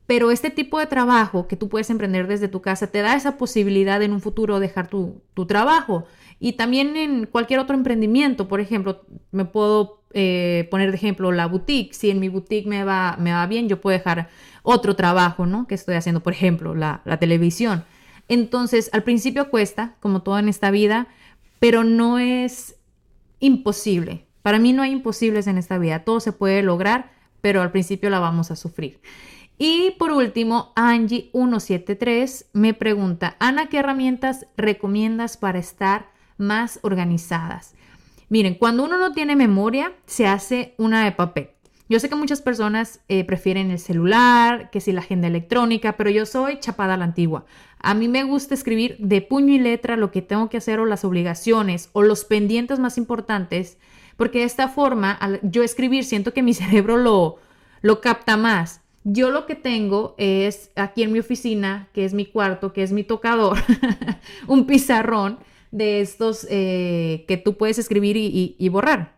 pero 0.08 0.32
este 0.32 0.49
tipo 0.49 0.80
de 0.80 0.88
trabajo 0.88 1.47
que 1.47 1.56
tú 1.56 1.69
puedes 1.69 1.91
emprender 1.91 2.25
desde 2.25 2.47
tu 2.47 2.62
casa 2.62 2.88
te 2.88 3.02
da 3.02 3.15
esa 3.15 3.38
posibilidad 3.38 4.02
en 4.02 4.12
un 4.12 4.21
futuro 4.21 4.60
dejar 4.60 4.88
tu, 4.88 5.21
tu 5.36 5.45
trabajo. 5.45 6.06
Y 6.39 6.54
también 6.54 6.95
en 6.95 7.25
cualquier 7.25 7.60
otro 7.60 7.75
emprendimiento, 7.75 8.47
por 8.47 8.62
ejemplo, 8.62 9.06
me 9.32 9.45
puedo 9.45 10.04
eh, 10.13 10.67
poner 10.71 10.91
de 10.91 10.97
ejemplo 10.97 11.32
la 11.32 11.47
boutique. 11.47 11.93
Si 11.93 12.10
en 12.10 12.19
mi 12.19 12.30
boutique 12.30 12.67
me 12.67 12.84
va, 12.84 13.17
me 13.19 13.32
va 13.34 13.45
bien, 13.45 13.67
yo 13.67 13.82
puedo 13.82 13.97
dejar 13.97 14.30
otro 14.63 14.95
trabajo, 14.95 15.45
¿no? 15.45 15.67
Que 15.67 15.75
estoy 15.75 15.95
haciendo, 15.95 16.21
por 16.21 16.34
ejemplo, 16.34 16.75
la, 16.75 17.02
la 17.06 17.17
televisión. 17.17 17.84
Entonces, 18.28 18.89
al 18.93 19.04
principio 19.04 19.49
cuesta, 19.49 19.95
como 19.99 20.21
todo 20.21 20.39
en 20.39 20.49
esta 20.49 20.71
vida, 20.71 21.08
pero 21.60 21.84
no 21.84 22.19
es 22.19 22.75
imposible. 23.39 24.25
Para 24.41 24.60
mí 24.60 24.71
no 24.71 24.82
hay 24.82 24.91
imposibles 24.91 25.47
en 25.47 25.58
esta 25.58 25.78
vida. 25.78 26.06
Todo 26.06 26.19
se 26.19 26.32
puede 26.32 26.63
lograr, 26.63 27.12
pero 27.41 27.62
al 27.62 27.71
principio 27.71 28.10
la 28.10 28.19
vamos 28.19 28.49
a 28.52 28.56
sufrir. 28.56 29.02
Y 29.58 29.91
por 29.99 30.12
último, 30.12 30.71
Angie173 30.75 32.45
me 32.54 32.73
pregunta, 32.73 33.36
Ana, 33.39 33.67
¿qué 33.67 33.80
herramientas 33.80 34.47
recomiendas 34.56 35.36
para 35.36 35.60
estar 35.60 36.12
más 36.39 36.80
organizadas. 36.82 37.75
Miren, 38.30 38.56
cuando 38.56 38.84
uno 38.84 38.97
no 38.97 39.12
tiene 39.12 39.36
memoria, 39.36 39.93
se 40.06 40.25
hace 40.25 40.73
una 40.78 41.04
de 41.04 41.12
papel. 41.12 41.49
Yo 41.89 41.99
sé 41.99 42.08
que 42.08 42.15
muchas 42.15 42.43
personas 42.43 43.02
eh, 43.10 43.23
prefieren 43.23 43.71
el 43.71 43.80
celular, 43.80 44.69
que 44.69 44.80
si 44.80 44.91
la 44.91 45.02
agenda 45.02 45.28
electrónica, 45.28 45.97
pero 45.97 46.12
yo 46.12 46.28
soy 46.28 46.60
chapada 46.60 46.93
a 46.93 46.97
la 46.97 47.06
antigua. 47.06 47.45
A 47.80 47.95
mí 47.95 48.08
me 48.08 48.23
gusta 48.23 48.54
escribir 48.54 48.95
de 48.99 49.21
puño 49.21 49.56
y 49.56 49.60
letra 49.60 49.97
lo 49.97 50.12
que 50.12 50.21
tengo 50.21 50.49
que 50.49 50.58
hacer 50.58 50.80
o 50.80 50.86
las 50.86 51.04
obligaciones 51.04 51.89
o 51.93 52.04
los 52.04 52.25
pendientes 52.25 52.78
más 52.78 52.99
importantes, 52.99 53.80
porque 54.17 54.39
de 54.39 54.45
esta 54.45 54.67
forma, 54.67 55.12
al 55.12 55.39
yo 55.41 55.63
escribir, 55.63 56.04
siento 56.04 56.32
que 56.32 56.43
mi 56.43 56.54
cerebro 56.54 56.95
lo, 56.97 57.38
lo 57.82 58.02
capta 58.02 58.38
más. 58.38 58.82
Yo 59.04 59.32
lo 59.32 59.47
que 59.47 59.56
tengo 59.56 60.13
es 60.19 60.69
aquí 60.75 61.02
en 61.02 61.12
mi 61.12 61.17
oficina, 61.17 61.88
que 61.93 62.06
es 62.06 62.13
mi 62.13 62.28
cuarto, 62.28 62.71
que 62.71 62.84
es 62.84 62.91
mi 62.91 63.04
tocador, 63.04 63.58
un 64.47 64.67
pizarrón 64.67 65.39
de 65.71 66.01
estos 66.01 66.47
eh, 66.49 67.25
que 67.27 67.38
tú 67.38 67.58
puedes 67.58 67.77
escribir 67.77 68.17
y, 68.17 68.69
borrar, 68.69 69.17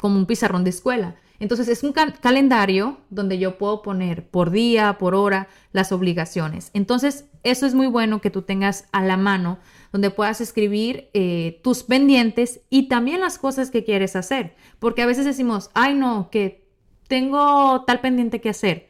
como 0.00 0.18
un 0.18 0.26
pizarrón 0.26 0.64
de 0.64 0.70
escuela. 0.70 1.16
Entonces 1.38 1.66
es 1.66 1.82
un 1.82 1.92
calendario 1.92 2.98
donde 3.10 3.36
yo 3.36 3.58
puedo 3.58 3.82
poner 3.82 4.28
por 4.28 4.52
día, 4.52 4.96
por 4.98 5.16
hora, 5.16 5.48
las 5.72 5.90
obligaciones. 5.90 6.70
Entonces 6.72 7.24
eso 7.42 7.66
es 7.66 7.74
muy 7.74 7.88
bueno 7.88 8.20
que 8.20 8.30
tú 8.30 8.42
tengas 8.42 8.86
a 8.92 9.02
la 9.02 9.16
mano 9.16 9.58
donde 9.90 10.10
puedas 10.10 10.40
escribir 10.40 11.10
eh, 11.14 11.60
tus 11.64 11.82
pendientes 11.82 12.60
y 12.70 12.86
también 12.86 13.20
las 13.20 13.38
cosas 13.38 13.70
que 13.70 13.82
quieres 13.82 14.14
hacer. 14.14 14.54
Porque 14.78 15.02
a 15.02 15.06
veces 15.06 15.24
decimos, 15.24 15.70
ay 15.74 15.94
no, 15.94 16.30
que 16.30 16.68
tengo 17.08 17.84
tal 17.86 18.00
pendiente 18.00 18.40
que 18.40 18.50
hacer. 18.50 18.88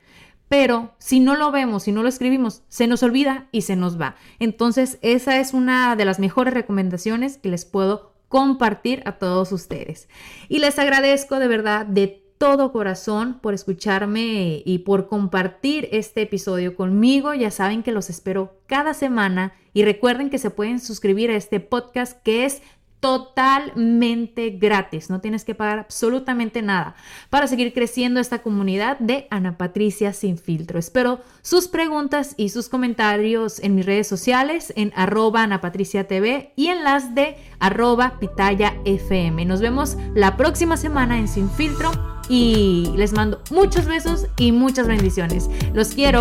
Pero 0.52 0.92
si 0.98 1.18
no 1.18 1.34
lo 1.34 1.50
vemos, 1.50 1.84
si 1.84 1.92
no 1.92 2.02
lo 2.02 2.10
escribimos, 2.10 2.62
se 2.68 2.86
nos 2.86 3.02
olvida 3.02 3.48
y 3.52 3.62
se 3.62 3.74
nos 3.74 3.98
va. 3.98 4.16
Entonces, 4.38 4.98
esa 5.00 5.40
es 5.40 5.54
una 5.54 5.96
de 5.96 6.04
las 6.04 6.18
mejores 6.18 6.52
recomendaciones 6.52 7.38
que 7.38 7.48
les 7.48 7.64
puedo 7.64 8.12
compartir 8.28 9.02
a 9.06 9.12
todos 9.12 9.50
ustedes. 9.50 10.10
Y 10.50 10.58
les 10.58 10.78
agradezco 10.78 11.38
de 11.38 11.48
verdad 11.48 11.86
de 11.86 12.22
todo 12.36 12.70
corazón 12.70 13.38
por 13.40 13.54
escucharme 13.54 14.62
y 14.66 14.80
por 14.80 15.08
compartir 15.08 15.88
este 15.90 16.20
episodio 16.20 16.76
conmigo. 16.76 17.32
Ya 17.32 17.50
saben 17.50 17.82
que 17.82 17.92
los 17.92 18.10
espero 18.10 18.58
cada 18.66 18.92
semana 18.92 19.54
y 19.72 19.84
recuerden 19.84 20.28
que 20.28 20.36
se 20.36 20.50
pueden 20.50 20.80
suscribir 20.80 21.30
a 21.30 21.36
este 21.36 21.60
podcast 21.60 22.22
que 22.22 22.44
es 22.44 22.60
totalmente 23.02 24.50
gratis. 24.50 25.10
No 25.10 25.20
tienes 25.20 25.44
que 25.44 25.56
pagar 25.56 25.80
absolutamente 25.80 26.62
nada 26.62 26.94
para 27.30 27.48
seguir 27.48 27.74
creciendo 27.74 28.20
esta 28.20 28.42
comunidad 28.42 28.96
de 29.00 29.26
Ana 29.28 29.58
Patricia 29.58 30.12
Sin 30.12 30.38
Filtro. 30.38 30.78
Espero 30.78 31.18
sus 31.42 31.66
preguntas 31.66 32.34
y 32.36 32.50
sus 32.50 32.68
comentarios 32.68 33.58
en 33.58 33.74
mis 33.74 33.86
redes 33.86 34.06
sociales, 34.06 34.72
en 34.76 34.92
arroba 34.94 35.42
Ana 35.42 35.60
Patricia 35.60 36.06
TV 36.06 36.52
y 36.54 36.68
en 36.68 36.84
las 36.84 37.12
de 37.16 37.36
arroba 37.58 38.20
Pitaya 38.20 38.76
FM. 38.84 39.46
Nos 39.46 39.60
vemos 39.60 39.96
la 40.14 40.36
próxima 40.36 40.76
semana 40.76 41.18
en 41.18 41.26
Sin 41.26 41.50
Filtro 41.50 41.90
y 42.28 42.92
les 42.94 43.12
mando 43.12 43.42
muchos 43.50 43.86
besos 43.86 44.28
y 44.38 44.52
muchas 44.52 44.86
bendiciones. 44.86 45.50
Los 45.74 45.88
quiero. 45.88 46.20